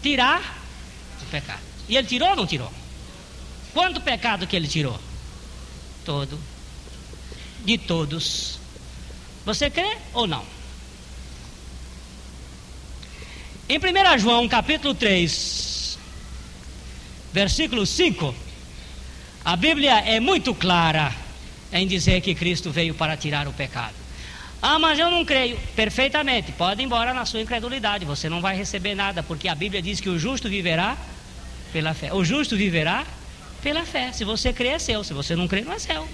[0.02, 0.58] Tirar
[1.20, 1.60] o pecado.
[1.88, 2.72] E ele tirou ou não tirou?
[3.72, 4.98] Quanto pecado que ele tirou?
[6.04, 6.38] Todo.
[7.64, 8.58] De todos.
[9.44, 10.44] Você crê ou não?
[13.66, 15.98] Em 1 João capítulo 3,
[17.32, 18.34] versículo 5,
[19.42, 21.10] a Bíblia é muito clara
[21.72, 23.94] em dizer que Cristo veio para tirar o pecado.
[24.60, 25.58] Ah, mas eu não creio.
[25.74, 29.80] Perfeitamente, pode ir embora na sua incredulidade, você não vai receber nada, porque a Bíblia
[29.80, 30.96] diz que o justo viverá
[31.72, 32.12] pela fé.
[32.12, 33.06] O justo viverá
[33.62, 34.12] pela fé.
[34.12, 36.06] Se você crê, é seu, se você não crê, não é seu.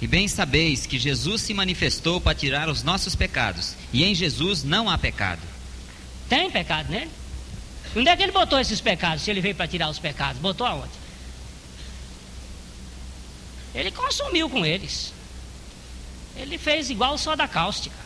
[0.00, 4.64] E bem sabeis que Jesus se manifestou para tirar os nossos pecados, e em Jesus
[4.64, 5.42] não há pecado.
[6.28, 7.10] Tem pecado nele?
[7.94, 10.40] Onde é que ele botou esses pecados, se ele veio para tirar os pecados?
[10.40, 11.00] Botou aonde?
[13.74, 15.12] Ele consumiu com eles.
[16.36, 17.96] Ele fez igual só da cáustica.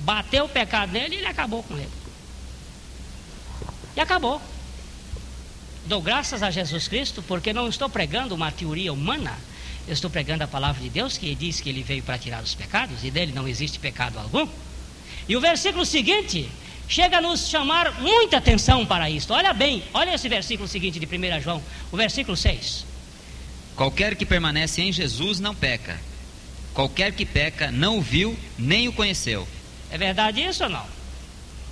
[0.00, 1.90] Bateu o pecado nele e ele acabou com ele.
[3.96, 4.40] E acabou.
[5.86, 9.36] Dou graças a Jesus Cristo porque não estou pregando uma teoria humana.
[9.88, 12.54] Eu estou pregando a palavra de Deus que diz que ele veio para tirar os
[12.54, 14.46] pecados e dele não existe pecado algum.
[15.26, 16.46] E o versículo seguinte
[16.86, 19.32] chega a nos chamar muita atenção para isto.
[19.32, 22.84] Olha bem, olha esse versículo seguinte de 1 João, o versículo 6.
[23.74, 25.98] Qualquer que permanece em Jesus não peca.
[26.74, 29.48] Qualquer que peca não o viu nem o conheceu.
[29.90, 30.84] É verdade isso ou não?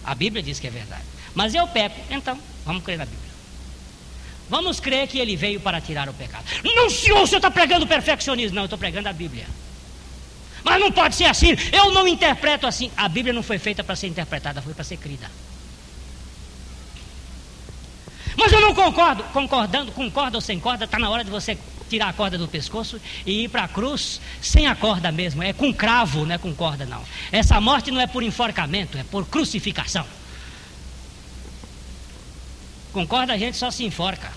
[0.03, 1.05] A Bíblia diz que é verdade.
[1.35, 3.26] Mas eu peco, então vamos crer na Bíblia.
[4.49, 6.44] Vamos crer que ele veio para tirar o pecado.
[6.62, 8.55] Não, senhor, o senhor está pregando perfeccionismo.
[8.55, 9.47] Não, eu estou pregando a Bíblia.
[10.62, 11.57] Mas não pode ser assim.
[11.72, 12.90] Eu não interpreto assim.
[12.97, 15.30] A Bíblia não foi feita para ser interpretada, foi para ser crida.
[18.36, 19.24] Mas eu não concordo.
[19.24, 21.57] Concordando, concorda ou sem corda, está na hora de você
[21.88, 25.53] tirar a corda do pescoço e ir para a cruz sem a corda mesmo, é
[25.53, 27.03] com cravo, não é com corda não.
[27.30, 30.05] Essa morte não é por enforcamento, é por crucificação.
[32.97, 34.32] Com corda a gente só se enforca.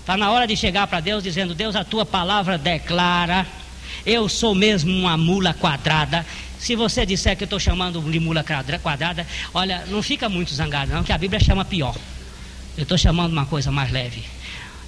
[0.00, 3.46] Está na hora de chegar para Deus dizendo: Deus, a tua palavra declara,
[4.04, 6.26] eu sou mesmo uma mula quadrada.
[6.58, 8.44] Se você disser que eu estou chamando de mula
[8.82, 11.94] quadrada, olha, não fica muito zangado, não, que a Bíblia chama pior.
[12.76, 14.24] Eu estou chamando uma coisa mais leve.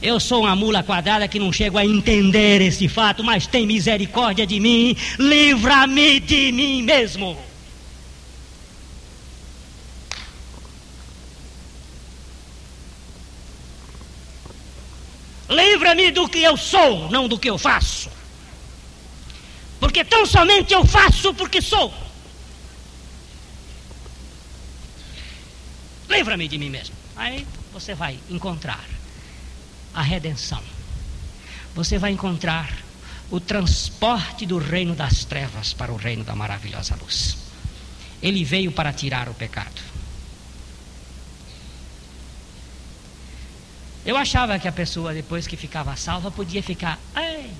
[0.02, 4.44] Eu sou uma mula quadrada que não chego a entender esse fato, mas tem misericórdia
[4.44, 7.38] de mim, livra-me de mim mesmo.
[15.48, 18.10] Livra-me do que eu sou, não do que eu faço.
[19.80, 21.92] Porque tão somente eu faço porque sou.
[26.08, 26.94] Livra-me de mim mesmo.
[27.16, 28.84] Aí você vai encontrar
[29.94, 30.62] a redenção.
[31.74, 32.70] Você vai encontrar
[33.30, 37.36] o transporte do reino das trevas para o reino da maravilhosa luz.
[38.22, 39.80] Ele veio para tirar o pecado.
[44.08, 47.50] Eu achava que a pessoa, depois que ficava salva, podia ficar, ei,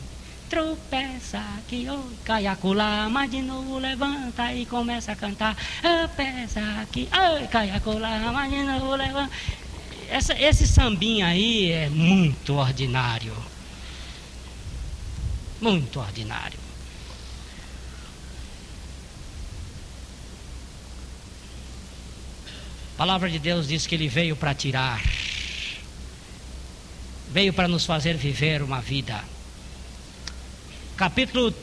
[0.48, 7.06] tropeça aqui, oh, cai acolá, mas de novo levanta e começa a cantar, tropeça aqui,
[7.12, 9.30] oh, cai acolá, mas de novo levanta
[10.08, 13.36] essa, esse sambinha aí é muito ordinário.
[15.60, 16.58] Muito ordinário.
[22.94, 25.02] A palavra de Deus diz que ele veio para tirar,
[27.32, 29.22] veio para nos fazer viver uma vida.
[30.96, 31.54] Capítulo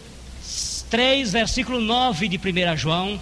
[0.89, 3.19] 3, versículo 9 de 1 João.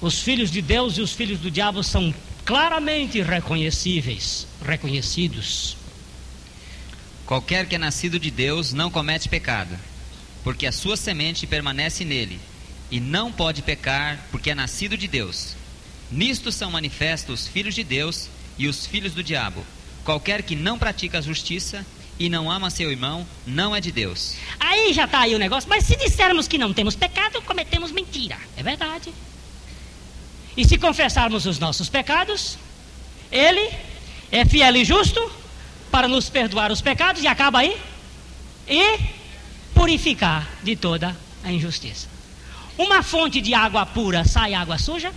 [0.00, 2.14] Os filhos de Deus e os filhos do diabo são
[2.44, 5.76] claramente reconhecíveis, reconhecidos.
[7.26, 9.76] Qualquer que é nascido de Deus não comete pecado,
[10.44, 12.40] porque a sua semente permanece nele,
[12.90, 15.56] e não pode pecar, porque é nascido de Deus.
[16.10, 19.62] Nisto são manifestos os filhos de Deus e os filhos do diabo.
[20.08, 21.84] Qualquer que não pratica a justiça
[22.18, 24.36] e não ama seu irmão, não é de Deus.
[24.58, 25.68] Aí já está aí o negócio.
[25.68, 28.38] Mas se dissermos que não temos pecado, cometemos mentira.
[28.56, 29.12] É verdade.
[30.56, 32.56] E se confessarmos os nossos pecados,
[33.30, 33.70] Ele
[34.32, 35.20] é fiel e justo
[35.90, 37.76] para nos perdoar os pecados, e acaba aí,
[38.66, 39.00] e
[39.74, 42.08] purificar de toda a injustiça.
[42.78, 45.12] Uma fonte de água pura sai água suja?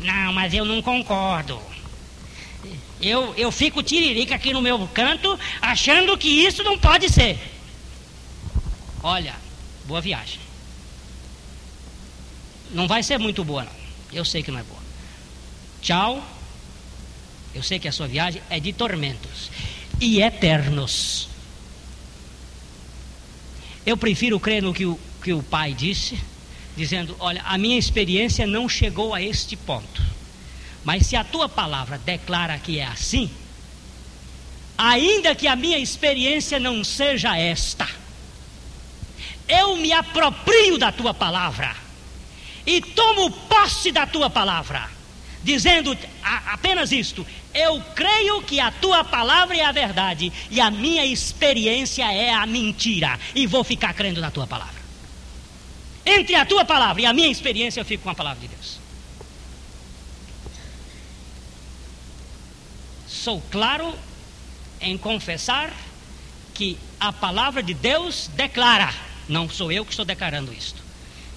[0.00, 1.60] Não, mas eu não concordo.
[3.00, 7.38] Eu, eu fico tiririca aqui no meu canto, achando que isso não pode ser.
[9.02, 9.34] Olha,
[9.86, 10.38] boa viagem.
[12.72, 13.72] Não vai ser muito boa, não.
[14.12, 14.80] Eu sei que não é boa.
[15.80, 16.22] Tchau.
[17.54, 19.50] Eu sei que a sua viagem é de tormentos
[20.00, 21.28] e eternos.
[23.84, 26.18] Eu prefiro crer no que o, que o pai disse,
[26.80, 30.02] dizendo: Olha, a minha experiência não chegou a este ponto.
[30.82, 33.30] Mas se a tua palavra declara que é assim,
[34.78, 37.86] ainda que a minha experiência não seja esta,
[39.46, 41.76] eu me aproprio da tua palavra
[42.66, 44.88] e tomo posse da tua palavra,
[45.44, 51.04] dizendo apenas isto: eu creio que a tua palavra é a verdade e a minha
[51.04, 54.79] experiência é a mentira, e vou ficar crendo na tua palavra.
[56.04, 58.78] Entre a tua palavra e a minha experiência, eu fico com a palavra de Deus.
[63.06, 63.94] Sou claro
[64.80, 65.72] em confessar
[66.54, 68.92] que a palavra de Deus declara,
[69.28, 70.82] não sou eu que estou declarando isto,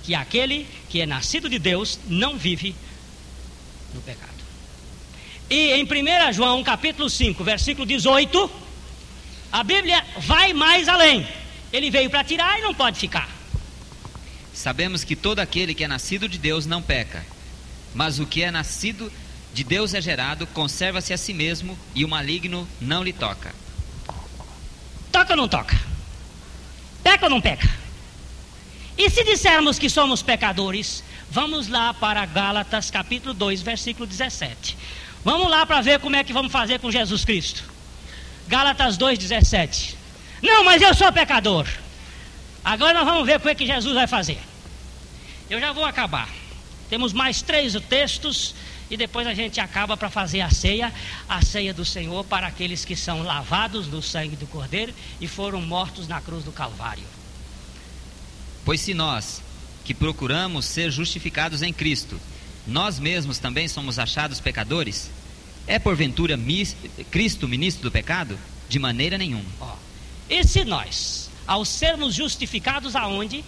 [0.03, 2.75] que aquele que é nascido de Deus não vive
[3.93, 4.31] no pecado.
[5.49, 8.49] E em 1 João capítulo 5, versículo 18,
[9.51, 11.27] a Bíblia vai mais além.
[11.71, 13.29] Ele veio para tirar e não pode ficar.
[14.53, 17.25] Sabemos que todo aquele que é nascido de Deus não peca,
[17.93, 19.11] mas o que é nascido
[19.53, 23.53] de Deus é gerado, conserva-se a si mesmo e o maligno não lhe toca.
[25.11, 25.79] Toca ou não toca?
[27.03, 27.69] Peca ou não peca?
[28.97, 34.77] E se dissermos que somos pecadores, vamos lá para Gálatas capítulo 2, versículo 17.
[35.23, 37.63] Vamos lá para ver como é que vamos fazer com Jesus Cristo.
[38.47, 39.95] Gálatas 2,17.
[40.41, 41.67] Não, mas eu sou pecador.
[42.63, 44.39] Agora nós vamos ver como é que Jesus vai fazer.
[45.49, 46.29] Eu já vou acabar.
[46.89, 48.55] Temos mais três textos
[48.89, 50.93] e depois a gente acaba para fazer a ceia,
[51.27, 55.61] a ceia do Senhor para aqueles que são lavados no sangue do Cordeiro e foram
[55.61, 57.03] mortos na cruz do Calvário.
[58.63, 59.41] Pois se nós,
[59.83, 62.19] que procuramos ser justificados em Cristo,
[62.65, 65.09] nós mesmos também somos achados pecadores,
[65.67, 66.39] é porventura
[67.11, 68.37] Cristo ministro do pecado?
[68.69, 69.49] De maneira nenhuma.
[69.59, 69.75] Ó,
[70.29, 73.43] e se nós, ao sermos justificados aonde?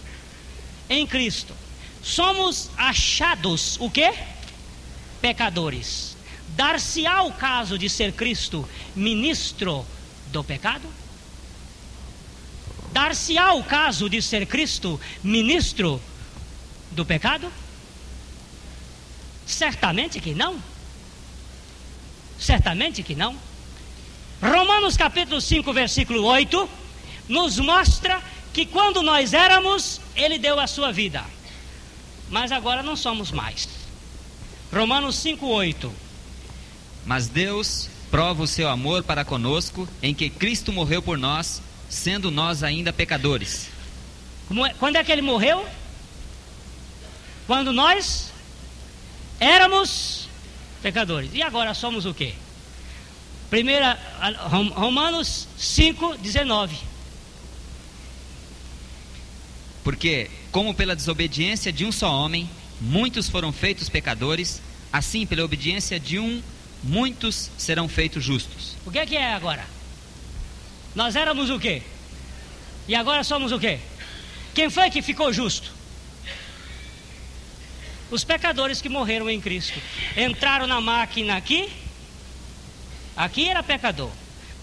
[0.88, 1.54] Em Cristo.
[2.02, 4.14] Somos achados o quê?
[5.20, 6.16] Pecadores.
[6.48, 9.84] Dar-se-á o caso de ser Cristo ministro
[10.30, 10.88] do pecado?
[12.92, 16.00] Dar-se-á o caso de ser Cristo ministro
[16.92, 17.52] do pecado?
[19.44, 20.60] Certamente que não.
[22.38, 23.36] Certamente que não.
[24.40, 26.85] Romanos capítulo 5, versículo 8
[27.28, 28.22] nos mostra
[28.52, 31.24] que quando nós éramos, Ele deu a sua vida,
[32.30, 33.68] mas agora não somos mais.
[34.72, 35.90] Romanos 5,8
[37.04, 42.30] Mas Deus prova o seu amor para conosco em que Cristo morreu por nós, sendo
[42.30, 43.68] nós ainda pecadores.
[44.50, 45.66] É, quando é que ele morreu?
[47.46, 48.32] Quando nós
[49.38, 50.28] éramos
[50.82, 51.30] pecadores.
[51.32, 52.34] E agora somos o quê?
[53.50, 53.98] Primeira,
[54.74, 56.76] Romanos 5, 19.
[59.86, 64.60] Porque, como pela desobediência de um só homem, muitos foram feitos pecadores,
[64.92, 66.42] assim, pela obediência de um,
[66.82, 68.74] muitos serão feitos justos.
[68.84, 69.64] O que é, que é agora?
[70.92, 71.82] Nós éramos o quê?
[72.88, 73.78] E agora somos o quê?
[74.56, 75.70] Quem foi que ficou justo?
[78.10, 79.80] Os pecadores que morreram em Cristo.
[80.16, 81.70] Entraram na máquina aqui,
[83.16, 84.10] aqui era pecador.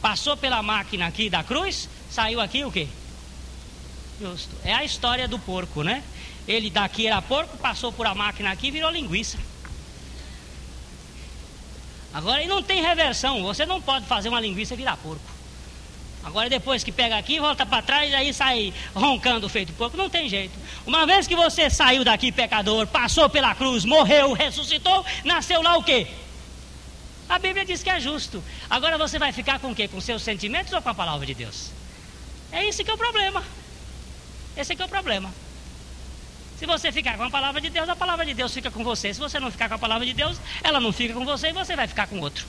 [0.02, 2.90] Passou pela máquina aqui da cruz, saiu aqui o quê?
[4.20, 4.56] Justo.
[4.64, 6.04] É a história do porco, né?
[6.48, 9.38] Ele daqui era porco, passou por a máquina aqui e virou linguiça.
[12.14, 13.42] Agora, e não tem reversão.
[13.44, 15.34] Você não pode fazer uma linguiça virar porco.
[16.24, 20.10] Agora depois que pega aqui, volta para trás e aí sai roncando feito pouco, não
[20.10, 20.58] tem jeito.
[20.86, 25.84] Uma vez que você saiu daqui pecador, passou pela cruz, morreu, ressuscitou, nasceu lá o
[25.84, 26.08] quê?
[27.28, 28.42] A Bíblia diz que é justo.
[28.70, 29.88] Agora você vai ficar com o quê?
[29.88, 31.72] Com seus sentimentos ou com a palavra de Deus?
[32.52, 33.44] É isso que é o problema.
[34.56, 35.34] Esse que é o problema.
[36.58, 39.14] Se você ficar com a palavra de Deus, a palavra de Deus fica com você.
[39.14, 41.54] Se você não ficar com a palavra de Deus, ela não fica com você e
[41.54, 42.46] você vai ficar com outro.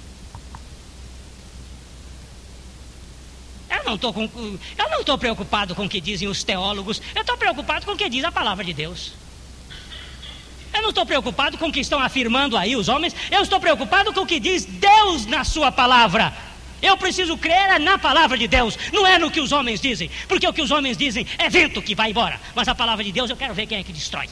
[3.71, 7.03] Eu não estou eu não estou preocupado com o que dizem os teólogos.
[7.15, 9.13] Eu estou preocupado com o que diz a palavra de Deus.
[10.73, 13.15] Eu não estou preocupado com o que estão afirmando aí os homens.
[13.31, 16.33] Eu estou preocupado com o que diz Deus na sua palavra.
[16.85, 20.47] Eu preciso crer na palavra de Deus, não é no que os homens dizem, porque
[20.47, 23.31] o que os homens dizem é vento que vai embora, mas a palavra de Deus
[23.31, 24.29] eu quero ver quem é que destrói.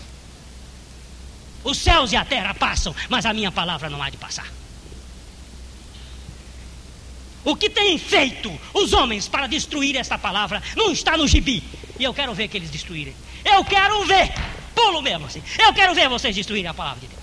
[1.65, 4.47] Os céus e a terra passam, mas a minha palavra não há de passar.
[7.43, 11.63] O que têm feito os homens para destruir esta palavra não está no gibi.
[11.99, 13.15] E eu quero ver que eles destruírem.
[13.45, 14.33] Eu quero ver.
[14.75, 15.43] Pulo mesmo assim.
[15.59, 17.22] Eu quero ver vocês destruírem a palavra de Deus.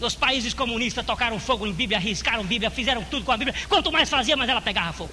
[0.00, 3.54] Os países comunistas tocaram fogo em Bíblia, arriscaram Bíblia, fizeram tudo com a Bíblia.
[3.68, 5.12] Quanto mais fazia, mais ela pegava fogo.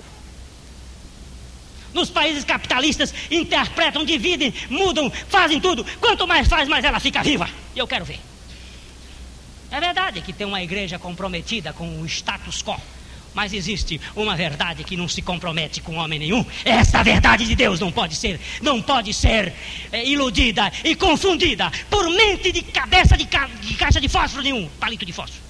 [1.94, 5.86] Nos países capitalistas, interpretam, dividem, mudam, fazem tudo.
[6.00, 7.50] Quanto mais faz, mais ela fica viva.
[7.74, 8.20] E eu quero ver.
[9.72, 12.80] É verdade que tem uma igreja comprometida com o status quo.
[13.36, 16.44] Mas existe uma verdade que não se compromete com homem nenhum.
[16.64, 19.54] Esta verdade de Deus não pode ser, não pode ser
[19.92, 24.70] é, iludida e confundida por mente de cabeça de, ca, de caixa de fósforo nenhum,
[24.80, 25.44] palito de fósforo.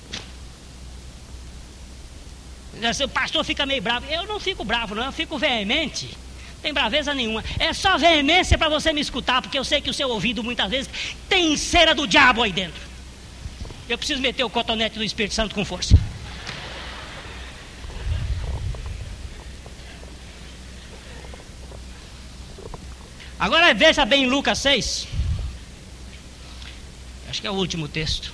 [3.04, 4.08] O pastor fica meio bravo.
[4.10, 6.08] Eu não fico bravo, não, eu fico veemente.
[6.08, 7.44] Não tem braveza nenhuma.
[7.60, 10.72] É só veemência para você me escutar, porque eu sei que o seu ouvido muitas
[10.72, 10.90] vezes
[11.30, 12.82] tem cera do diabo aí dentro.
[13.88, 15.96] Eu preciso meter o cotonete do Espírito Santo com força.
[23.46, 25.08] Agora veja bem Lucas 6.
[27.30, 28.34] Acho que é o último texto.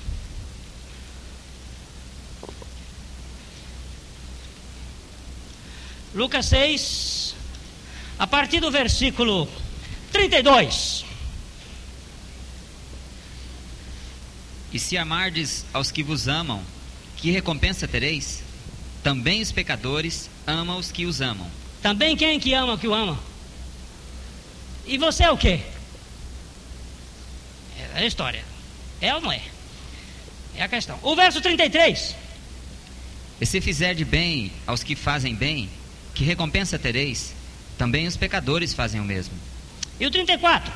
[6.16, 7.36] Lucas 6,
[8.18, 9.50] a partir do versículo
[10.14, 11.04] 32.
[14.72, 16.64] E se amardes aos que vos amam,
[17.18, 18.42] que recompensa tereis?
[19.04, 21.52] Também os pecadores amam os que os amam.
[21.82, 23.31] Também quem que ama o que o ama?
[24.86, 25.60] E você é o quê?
[27.96, 28.44] É a história.
[29.00, 29.42] É ou não é?
[30.56, 30.98] É a questão.
[31.02, 32.16] O verso 33.
[33.40, 35.70] E se fizer de bem aos que fazem bem,
[36.14, 37.34] que recompensa tereis?
[37.78, 39.34] Também os pecadores fazem o mesmo.
[40.00, 40.72] E o 34?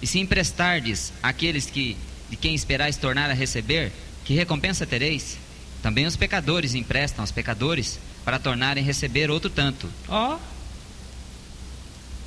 [0.00, 1.96] E se emprestardes àqueles que
[2.30, 3.92] de quem esperais tornar a receber,
[4.24, 5.38] que recompensa tereis?
[5.82, 9.90] Também os pecadores emprestam aos pecadores para tornarem a receber outro tanto.
[10.08, 10.34] Ó.
[10.34, 10.57] Oh.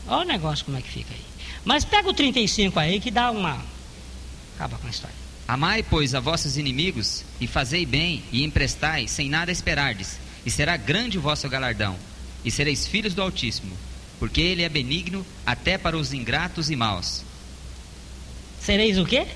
[0.07, 1.21] Olha o negócio como é que fica aí.
[1.63, 3.61] Mas pega o 35 aí que dá uma.
[4.55, 5.15] Acaba com a história.
[5.47, 10.77] Amai, pois, a vossos inimigos, e fazei bem, e emprestai, sem nada esperardes, e será
[10.77, 11.97] grande o vosso galardão,
[12.45, 13.75] e sereis filhos do Altíssimo,
[14.17, 17.23] porque ele é benigno até para os ingratos e maus.
[18.61, 19.27] Sereis o quê?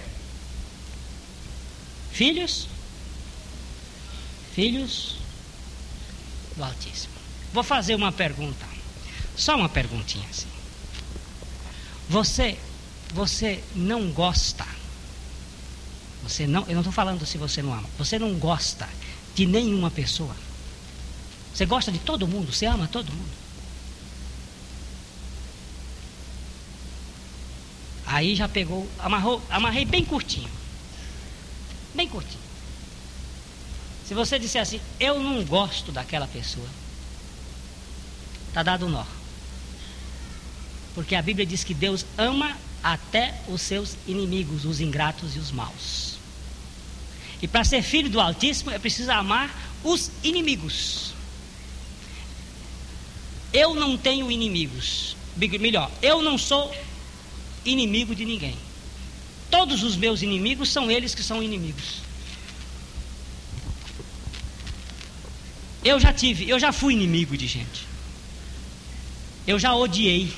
[2.13, 2.69] Filhos?
[4.53, 5.17] Filhos
[6.55, 7.13] do Altíssimo.
[7.51, 8.65] Vou fazer uma pergunta.
[9.35, 10.54] Só uma perguntinha assim.
[12.09, 12.57] Você,
[13.13, 14.65] você não gosta.
[16.23, 17.89] Você não, eu não estou falando se você não ama.
[17.97, 18.87] Você não gosta
[19.35, 20.35] de nenhuma pessoa.
[21.53, 23.45] Você gosta de todo mundo, você ama todo mundo.
[28.05, 30.49] Aí já pegou, amarrou, amarrei bem curtinho.
[31.93, 32.43] Bem curtinho.
[34.07, 36.67] Se você disser assim, eu não gosto daquela pessoa,
[38.49, 39.03] está dado nó.
[40.95, 45.51] Porque a Bíblia diz que Deus ama até os seus inimigos, os ingratos e os
[45.51, 46.15] maus.
[47.41, 51.13] E para ser filho do Altíssimo é preciso amar os inimigos.
[53.51, 55.15] Eu não tenho inimigos.
[55.35, 56.73] Melhor, eu não sou
[57.65, 58.55] inimigo de ninguém.
[59.51, 62.01] Todos os meus inimigos são eles que são inimigos.
[65.83, 67.85] Eu já tive, eu já fui inimigo de gente.
[69.45, 70.33] Eu já odiei.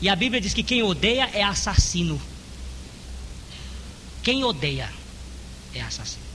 [0.00, 2.20] E a Bíblia diz que quem odeia é assassino.
[4.22, 4.92] Quem odeia
[5.74, 6.26] é assassino.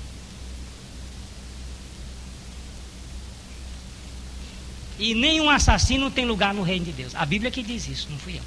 [4.98, 7.16] E nenhum assassino tem lugar no reino de Deus.
[7.16, 8.44] A Bíblia que diz isso, não fui eu.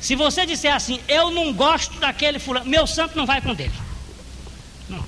[0.00, 3.72] Se você disser assim, eu não gosto daquele fulano, meu santo não vai com dele.
[4.88, 5.04] Não.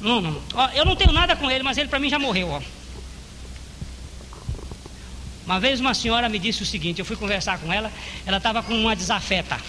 [0.00, 0.42] Não, não.
[0.54, 2.48] Ó, eu não tenho nada com ele, mas ele para mim já morreu.
[2.48, 2.62] Ó.
[5.46, 7.92] Uma vez uma senhora me disse o seguinte, eu fui conversar com ela,
[8.24, 9.60] ela estava com uma desafeta.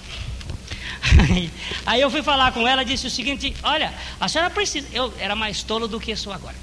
[1.85, 4.87] Aí eu fui falar com ela disse o seguinte: Olha, a senhora precisa.
[4.91, 6.55] Eu era mais tolo do que sou agora.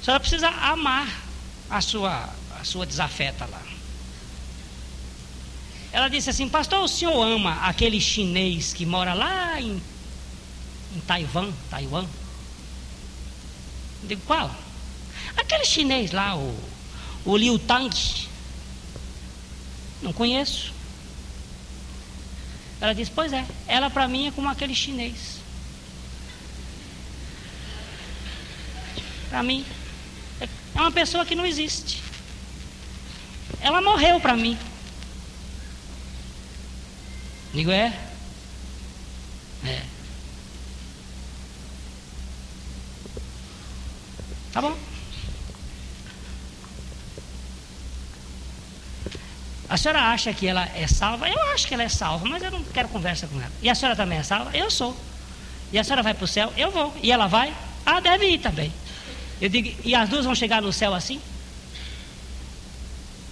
[0.00, 1.08] A senhora precisa amar
[1.68, 2.28] a sua,
[2.60, 3.62] a sua desafeta lá.
[5.92, 9.82] Ela disse assim: Pastor, o senhor ama aquele chinês que mora lá em,
[10.94, 11.50] em Taiwan?
[11.68, 12.06] Taiwan?
[14.02, 14.54] Eu digo: Qual?
[15.36, 16.56] Aquele chinês lá, o,
[17.24, 17.90] o Liu Tang.
[20.02, 20.72] Não conheço.
[22.80, 25.38] Ela disse: Pois é, ela para mim é como aquele chinês.
[29.28, 29.64] Para mim,
[30.40, 32.02] é uma pessoa que não existe.
[33.60, 34.58] Ela morreu para mim.
[37.52, 37.92] Digo, é?
[39.64, 39.82] É.
[44.52, 44.89] Tá bom.
[49.70, 51.28] A senhora acha que ela é salva?
[51.28, 53.52] Eu acho que ela é salva, mas eu não quero conversa com ela.
[53.62, 54.50] E a senhora também é salva?
[54.52, 54.96] Eu sou.
[55.72, 56.52] E a senhora vai para o céu?
[56.56, 56.92] Eu vou.
[57.00, 57.54] E ela vai?
[57.86, 58.72] Ah, deve ir também.
[59.40, 61.20] Eu digo, e as duas vão chegar no céu assim?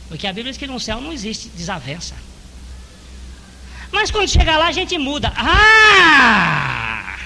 [0.06, 2.14] Porque a Bíblia diz que no céu não existe desavença.
[3.90, 5.32] Mas quando chegar lá a gente muda.
[5.36, 7.16] Ah!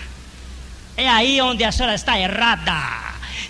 [0.97, 3.02] É aí onde a senhora está errada.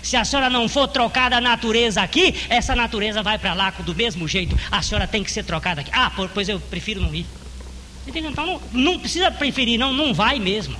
[0.03, 3.95] Se a senhora não for trocada a natureza aqui, essa natureza vai para lá do
[3.95, 4.59] mesmo jeito.
[4.69, 5.89] A senhora tem que ser trocada aqui.
[5.93, 7.25] Ah, pois eu prefiro não ir.
[8.05, 10.75] Então não, não precisa preferir, não, não vai mesmo.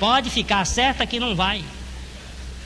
[0.00, 1.64] Pode ficar certa que não vai.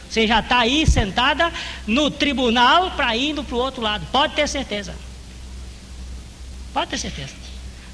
[0.09, 1.53] Você já está aí sentada
[1.87, 4.07] no tribunal para indo para o outro lado.
[4.11, 4.95] Pode ter certeza.
[6.73, 7.35] Pode ter certeza.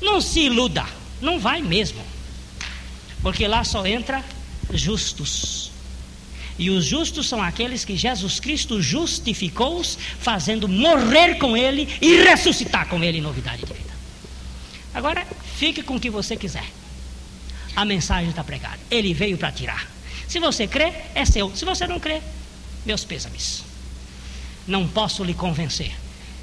[0.00, 0.86] Não se iluda.
[1.20, 2.04] Não vai mesmo.
[3.20, 4.24] Porque lá só entra
[4.72, 5.69] justos.
[6.60, 12.86] E os justos são aqueles que Jesus Cristo justificou-os, fazendo morrer com Ele e ressuscitar
[12.86, 13.90] com Ele novidade de vida.
[14.92, 16.66] Agora, fique com o que você quiser.
[17.74, 18.78] A mensagem está pregada.
[18.90, 19.90] Ele veio para tirar.
[20.28, 21.50] Se você crê, é seu.
[21.56, 22.20] Se você não crê,
[22.84, 23.64] meus pêsames.
[24.68, 25.92] Não posso lhe convencer.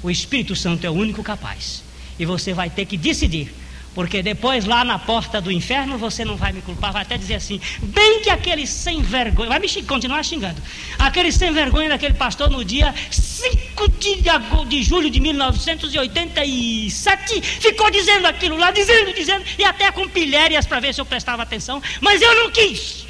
[0.02, 1.84] O Espírito Santo é o único capaz.
[2.18, 3.54] E você vai ter que decidir
[3.98, 7.34] porque depois lá na porta do inferno você não vai me culpar, vai até dizer
[7.34, 10.62] assim, bem que aquele sem vergonha, vai me continuar xingando,
[10.96, 14.22] aquele sem vergonha daquele pastor no dia 5 de,
[14.68, 20.78] de julho de 1987 ficou dizendo aquilo lá, dizendo, dizendo, e até com pilhérias para
[20.78, 23.04] ver se eu prestava atenção, mas eu não quis.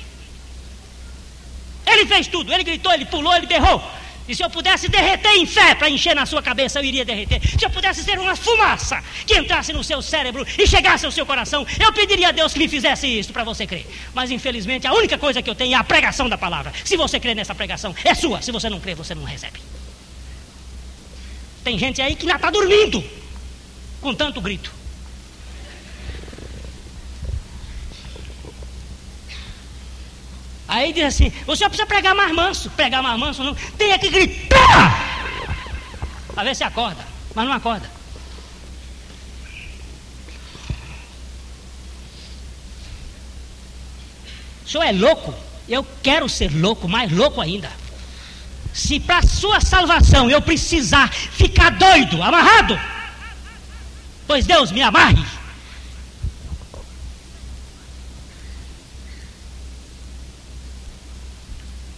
[1.87, 3.98] Ele fez tudo, ele gritou, ele pulou, ele berrou.
[4.29, 7.41] E se eu pudesse derreter em fé para encher na sua cabeça, eu iria derreter.
[7.59, 11.25] Se eu pudesse ser uma fumaça que entrasse no seu cérebro e chegasse ao seu
[11.25, 13.87] coração, eu pediria a Deus que me fizesse isso para você crer.
[14.13, 16.73] Mas infelizmente a única coisa que eu tenho é a pregação da palavra.
[16.85, 18.43] Se você crê nessa pregação, é sua.
[18.43, 19.61] Se você não crê, você não recebe.
[21.65, 23.03] Tem gente aí que ainda está dormindo
[24.01, 24.78] com tanto grito.
[30.69, 32.71] Aí diz assim: o senhor precisa pregar mais manso.
[32.71, 33.55] Pregar mais manso não.
[33.55, 35.19] Tem que gritar.
[36.35, 37.05] Para ver se acorda.
[37.35, 37.91] Mas não acorda.
[44.65, 45.35] O senhor é louco?
[45.67, 47.71] Eu quero ser louco, mais louco ainda.
[48.75, 52.79] Se para sua salvação eu precisar ficar doido, amarrado,
[54.27, 55.25] pois Deus me amarre.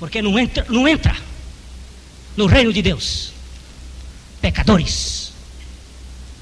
[0.00, 1.14] Porque não entra, não entra
[2.36, 3.32] no reino de Deus
[4.40, 5.32] pecadores.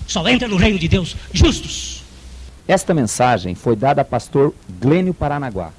[0.07, 2.05] Só entra no reino de Deus justos.
[2.67, 5.73] Esta mensagem foi dada a pastor Glênio Paranaguá.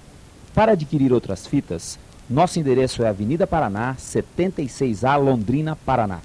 [0.53, 1.97] Para adquirir outras fitas,
[2.29, 6.19] nosso endereço é Avenida Paraná, 76A, Londrina, Paraná.